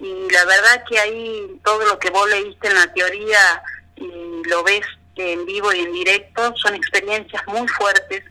y 0.00 0.28
la 0.32 0.44
verdad 0.46 0.84
que 0.88 0.98
ahí 0.98 1.60
todo 1.64 1.84
lo 1.86 1.96
que 2.00 2.10
vos 2.10 2.28
leíste 2.28 2.68
en 2.68 2.74
la 2.74 2.92
teoría 2.92 3.62
y 3.94 4.42
lo 4.48 4.64
ves 4.64 4.84
en 5.14 5.46
vivo 5.46 5.72
y 5.72 5.78
en 5.78 5.92
directo 5.92 6.54
son 6.56 6.74
experiencias 6.74 7.42
muy 7.46 7.68
fuertes, 7.68 8.24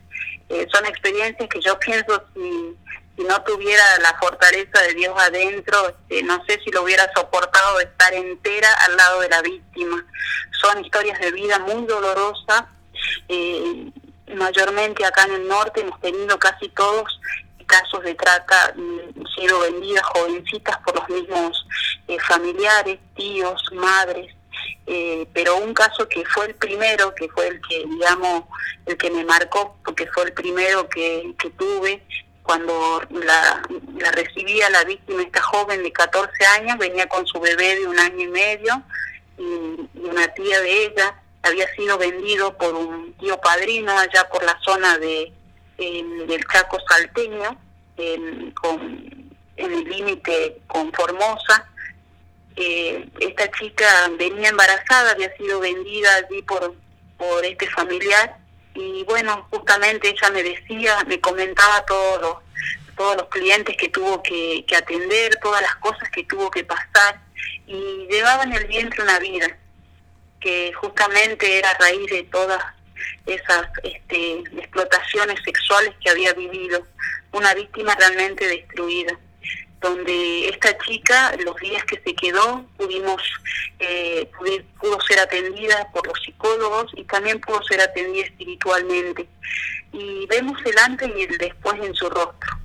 son 0.70 0.86
experiencias 0.86 1.48
que 1.48 1.62
yo 1.62 1.80
pienso 1.80 2.24
si 2.34 2.76
si 3.16 3.24
no 3.24 3.42
tuviera 3.44 3.84
la 4.00 4.18
fortaleza 4.20 4.82
de 4.82 4.94
Dios 4.94 5.14
adentro, 5.18 5.90
este, 5.90 6.24
no 6.24 6.44
sé 6.46 6.60
si 6.64 6.72
lo 6.72 6.84
hubiera 6.84 7.12
soportado 7.14 7.80
estar 7.80 8.14
entera 8.14 8.74
al 8.86 8.96
lado 8.98 9.22
de 9.22 9.30
la 9.30 9.42
víctima. 9.42 10.06
Son 10.62 10.84
historias 10.84 11.20
de 11.20 11.32
vida 11.32 11.60
muy 11.60 11.86
dolorosas. 11.86 12.64
Eh, 13.28 13.92
mayormente 14.36 15.06
acá 15.06 15.26
en 15.26 15.34
el 15.34 15.48
norte 15.48 15.82
hemos 15.82 16.00
tenido 16.00 16.40
casi 16.40 16.70
todos 16.70 17.20
casos 17.72 18.04
de 18.04 18.16
trata, 18.16 18.74
mm, 18.76 19.26
sido 19.34 19.60
vendidas 19.62 20.04
jovencitas 20.04 20.78
por 20.80 20.96
los 20.96 21.10
mismos 21.10 21.66
eh, 22.08 22.20
familiares, 22.20 23.00
tíos, 23.16 23.64
madres. 23.72 24.36
Eh, 24.86 25.26
pero 25.34 25.56
un 25.58 25.74
caso 25.74 26.08
que 26.10 26.26
fue 26.26 26.48
el 26.48 26.56
primero, 26.56 27.16
que 27.16 27.30
fue 27.30 27.48
el 27.48 27.62
que, 27.62 27.86
digamos, 27.88 28.44
el 28.86 28.98
que 28.98 29.10
me 29.10 29.24
marcó, 29.24 29.78
porque 29.86 30.06
fue 30.08 30.24
el 30.26 30.34
primero 30.34 30.90
que 30.90 31.34
tuve, 31.58 32.04
cuando 32.44 33.02
la, 33.12 33.62
la 33.98 34.12
recibía 34.12 34.70
la 34.70 34.84
víctima, 34.84 35.22
esta 35.22 35.42
joven 35.42 35.84
de 35.84 35.92
14 35.92 36.46
años, 36.60 36.78
venía 36.78 37.08
con 37.08 37.26
su 37.26 37.40
bebé 37.40 37.76
de 37.80 37.88
un 37.88 38.00
año 38.00 38.22
y 38.22 38.28
medio 38.28 38.84
y, 39.38 40.00
una 40.02 40.28
tía 40.30 40.60
de 40.60 40.86
ella 40.86 41.16
había 41.44 41.72
sido 41.76 41.98
vendido 41.98 42.58
por 42.58 42.74
un 42.76 43.14
tío 43.14 43.40
padrino 43.40 43.98
allá 43.98 44.28
por 44.30 44.44
la 44.44 44.60
zona 44.64 44.98
de 44.98 45.32
del 45.78 46.46
Chaco 46.46 46.78
salteño, 46.88 47.58
con, 48.62 49.34
en 49.58 49.74
el 49.74 49.84
límite 49.84 50.62
con 50.68 50.94
Formosa. 50.94 51.68
Eh, 52.56 53.10
esta 53.20 53.50
chica 53.52 53.88
venía 54.20 54.50
embarazada, 54.50 55.12
había 55.12 55.36
sido 55.38 55.60
vendida 55.60 56.16
allí 56.18 56.44
por, 56.44 56.76
por 57.18 57.44
este 57.44 57.68
familiar 57.70 58.41
y 58.74 59.04
bueno, 59.04 59.48
justamente 59.50 60.10
ella 60.10 60.30
me 60.32 60.44
decía, 60.44 61.04
me 61.06 61.20
comentaba 61.20 61.86
todos 61.86 62.22
los, 62.22 62.36
todos 62.96 63.18
los 63.18 63.28
clientes 63.28 63.76
que 63.78 63.90
tuvo 63.90 64.22
que, 64.24 64.66
atender, 64.76 65.38
todas 65.42 65.62
las 65.62 65.76
cosas 65.76 66.10
que 66.10 66.24
tuvo 66.24 66.50
que 66.50 66.64
pasar 66.64 67.22
y 67.68 68.08
llevaba 68.10 68.44
en 68.44 68.54
el 68.54 68.66
vientre 68.68 69.04
una 69.04 69.20
vida 69.20 69.58
que 70.40 70.74
justamente 70.74 71.60
era 71.60 71.70
a 71.70 71.78
raíz 71.78 72.10
de 72.10 72.24
todas 72.24 72.64
esas 73.26 73.68
este, 73.84 74.40
explotaciones 74.58 75.40
sexuales 75.44 75.94
que 76.04 76.10
había 76.10 76.34
vivido, 76.34 76.86
una 77.32 77.54
víctima 77.54 77.96
realmente 77.96 78.48
destruida 78.48 79.18
donde 79.82 80.48
esta 80.48 80.78
chica, 80.78 81.36
los 81.44 81.56
días 81.58 81.84
que 81.86 82.00
se 82.00 82.16
quedó, 82.16 82.64
pudimos, 82.78 83.22
eh, 83.80 84.30
pudo 84.80 85.02
ser 85.02 85.20
atendida 85.20 85.90
por 85.92 86.06
los 86.06 86.20
psicólogos 86.24 86.92
y 86.96 87.04
también 87.06 87.42
pudo 87.42 87.62
ser 87.64 87.82
atendida 87.82 88.26
espiritualmente. 88.26 89.28
Y 89.92 90.28
vemos 90.28 90.60
el 90.66 90.78
antes 90.78 91.12
y 91.18 91.24
el 91.24 91.38
después 91.40 91.82
en 91.82 91.96
su 91.96 92.10
rostro. 92.10 92.60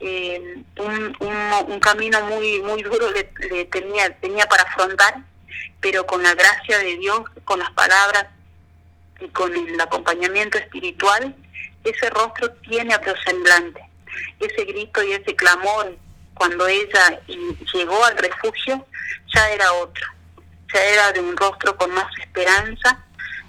Eh, 0.00 0.62
un, 0.78 1.80
camino 1.80 2.20
muy 2.22 2.62
muy 2.62 2.82
duro 2.82 3.10
le, 3.10 3.24
tenía, 3.66 4.18
tenía 4.20 4.46
para 4.46 4.62
afrontar, 4.62 5.22
pero 5.80 6.06
con 6.06 6.22
la 6.22 6.34
gracia 6.34 6.78
de 6.78 6.96
Dios, 6.96 7.20
con 7.44 7.58
las 7.58 7.70
palabras 7.72 8.26
y 9.20 9.28
con 9.28 9.54
el 9.54 9.78
acompañamiento 9.78 10.56
espiritual, 10.56 11.36
ese 11.84 12.08
rostro 12.08 12.50
tiene 12.68 12.96
otro 12.96 13.14
semblante. 13.26 13.82
Ese 14.40 14.64
grito 14.64 15.02
y 15.02 15.12
ese 15.12 15.36
clamor 15.36 15.94
cuando 16.34 16.66
ella 16.66 17.20
llegó 17.72 18.04
al 18.04 18.16
refugio, 18.18 18.86
ya 19.34 19.50
era 19.50 19.72
otro, 19.74 20.06
ya 20.72 20.84
era 20.84 21.12
de 21.12 21.20
un 21.20 21.36
rostro 21.36 21.76
con 21.76 21.90
más 21.92 22.06
esperanza 22.18 23.04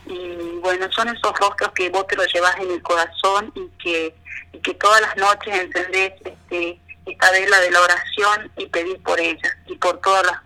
y 0.07 0.59
bueno, 0.61 0.91
son 0.91 1.07
esos 1.09 1.37
rostros 1.39 1.71
que 1.73 1.89
vos 1.89 2.05
te 2.07 2.15
los 2.15 2.31
llevas 2.31 2.55
en 2.57 2.71
el 2.71 2.81
corazón 2.81 3.51
y 3.55 3.67
que, 3.83 4.15
y 4.53 4.59
que 4.59 4.73
todas 4.75 5.01
las 5.01 5.17
noches 5.17 5.53
encendés 5.53 6.13
este, 6.23 6.79
esta 7.05 7.31
vela 7.31 7.59
de 7.59 7.71
la 7.71 7.81
oración 7.81 8.51
y 8.57 8.67
pedís 8.67 8.99
por 8.99 9.19
ellas 9.19 9.57
y 9.67 9.75
por 9.75 9.99
todas 10.01 10.25
las 10.25 10.37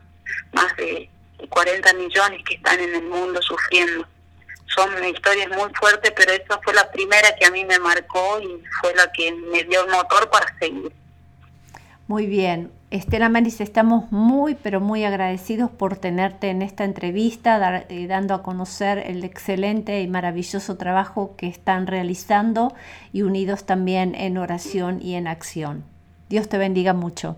más 0.54 0.76
de 0.78 1.10
40 1.50 1.94
millones 1.94 2.42
que 2.48 2.56
están 2.56 2.80
en 2.80 2.96
el 2.96 3.04
mundo 3.04 3.42
sufriendo. 3.42 4.08
Son 4.68 5.04
historias 5.04 5.50
muy 5.50 5.70
fuertes, 5.74 6.14
pero 6.16 6.32
esa 6.32 6.60
fue 6.64 6.74
la 6.74 6.90
primera 6.92 7.36
que 7.36 7.46
a 7.46 7.52
mí 7.52 7.66
me 7.66 7.80
marcó 7.80 8.40
y 8.40 8.64
fue 8.80 8.94
la 8.96 9.12
que 9.12 9.32
me 9.32 9.64
dio 9.64 9.84
el 9.84 9.92
motor 9.92 10.30
para 10.30 10.58
seguir. 10.60 10.92
Muy 12.10 12.26
bien. 12.26 12.72
Estela 12.90 13.30
Maris, 13.30 13.62
estamos 13.62 14.12
muy, 14.12 14.56
pero 14.56 14.80
muy 14.80 15.04
agradecidos 15.04 15.70
por 15.70 15.96
tenerte 15.96 16.50
en 16.50 16.64
esta 16.64 16.84
entrevista, 16.84 17.86
eh, 17.88 18.08
dando 18.08 18.34
a 18.34 18.42
conocer 18.42 18.98
el 18.98 19.24
excelente 19.24 20.02
y 20.02 20.08
maravilloso 20.08 20.76
trabajo 20.76 21.36
que 21.38 21.46
están 21.46 21.86
realizando 21.86 22.74
y 23.14 23.22
unidos 23.22 23.68
también 23.68 24.16
en 24.16 24.40
oración 24.40 25.00
y 25.04 25.14
en 25.14 25.28
acción. 25.28 25.84
Dios 26.30 26.50
te 26.50 26.58
bendiga 26.58 26.94
mucho. 26.94 27.38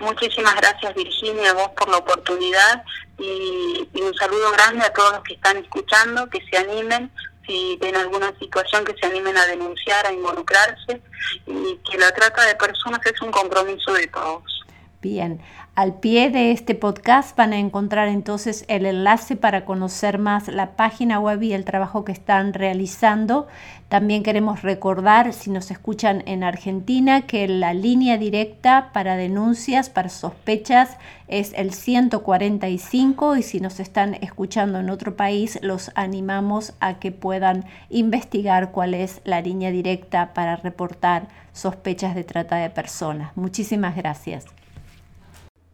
Muchísimas 0.00 0.54
gracias 0.54 0.94
Virginia, 0.94 1.50
a 1.50 1.52
vos 1.52 1.68
por 1.76 1.90
la 1.90 1.98
oportunidad 1.98 2.82
y 3.18 4.00
un 4.00 4.14
saludo 4.14 4.52
grande 4.52 4.86
a 4.86 4.92
todos 4.94 5.12
los 5.12 5.22
que 5.24 5.34
están 5.34 5.58
escuchando, 5.58 6.30
que 6.30 6.40
se 6.50 6.56
animen 6.56 7.10
si 7.48 7.76
ven 7.80 7.96
alguna 7.96 8.32
situación 8.38 8.84
que 8.84 8.94
se 9.00 9.06
animen 9.06 9.36
a 9.36 9.46
denunciar, 9.46 10.06
a 10.06 10.12
involucrarse 10.12 11.02
y 11.46 11.76
que 11.90 11.98
la 11.98 12.12
trata 12.12 12.46
de 12.46 12.54
personas 12.54 13.00
es 13.06 13.20
un 13.22 13.32
compromiso 13.32 13.92
de 13.94 14.06
todos. 14.06 14.64
Bien, 15.00 15.40
al 15.78 15.94
pie 15.94 16.28
de 16.28 16.50
este 16.50 16.74
podcast 16.74 17.36
van 17.36 17.52
a 17.52 17.58
encontrar 17.60 18.08
entonces 18.08 18.64
el 18.66 18.84
enlace 18.84 19.36
para 19.36 19.64
conocer 19.64 20.18
más 20.18 20.48
la 20.48 20.72
página 20.72 21.20
web 21.20 21.40
y 21.44 21.52
el 21.52 21.64
trabajo 21.64 22.04
que 22.04 22.10
están 22.10 22.52
realizando. 22.52 23.46
También 23.88 24.24
queremos 24.24 24.62
recordar, 24.62 25.32
si 25.32 25.52
nos 25.52 25.70
escuchan 25.70 26.24
en 26.26 26.42
Argentina, 26.42 27.28
que 27.28 27.46
la 27.46 27.74
línea 27.74 28.18
directa 28.18 28.90
para 28.92 29.14
denuncias, 29.14 29.88
para 29.88 30.08
sospechas, 30.08 30.96
es 31.28 31.52
el 31.54 31.72
145 31.72 33.36
y 33.36 33.44
si 33.44 33.60
nos 33.60 33.78
están 33.78 34.14
escuchando 34.14 34.80
en 34.80 34.90
otro 34.90 35.14
país, 35.14 35.60
los 35.62 35.92
animamos 35.94 36.72
a 36.80 36.94
que 36.94 37.12
puedan 37.12 37.66
investigar 37.88 38.72
cuál 38.72 38.94
es 38.94 39.20
la 39.22 39.40
línea 39.42 39.70
directa 39.70 40.34
para 40.34 40.56
reportar 40.56 41.28
sospechas 41.52 42.16
de 42.16 42.24
trata 42.24 42.56
de 42.56 42.68
personas. 42.68 43.30
Muchísimas 43.36 43.94
gracias. 43.94 44.57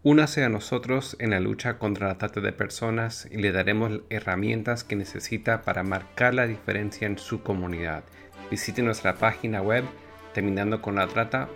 Únase 0.06 0.44
a 0.44 0.50
nosotros 0.50 1.16
en 1.18 1.30
la 1.30 1.40
lucha 1.40 1.78
contra 1.78 2.08
la 2.08 2.18
trata 2.18 2.42
de 2.42 2.52
personas 2.52 3.26
y 3.30 3.38
le 3.38 3.52
daremos 3.52 4.02
herramientas 4.10 4.84
que 4.84 4.96
necesita 4.96 5.62
para 5.62 5.82
marcar 5.82 6.34
la 6.34 6.46
diferencia 6.46 7.06
en 7.06 7.16
su 7.16 7.42
comunidad. 7.42 8.04
Visite 8.50 8.82
nuestra 8.82 9.14
página 9.14 9.62
web 9.62 9.82
terminando 10.34 10.82
con 10.82 10.96
la 10.96 11.06
trata.org. 11.06 11.54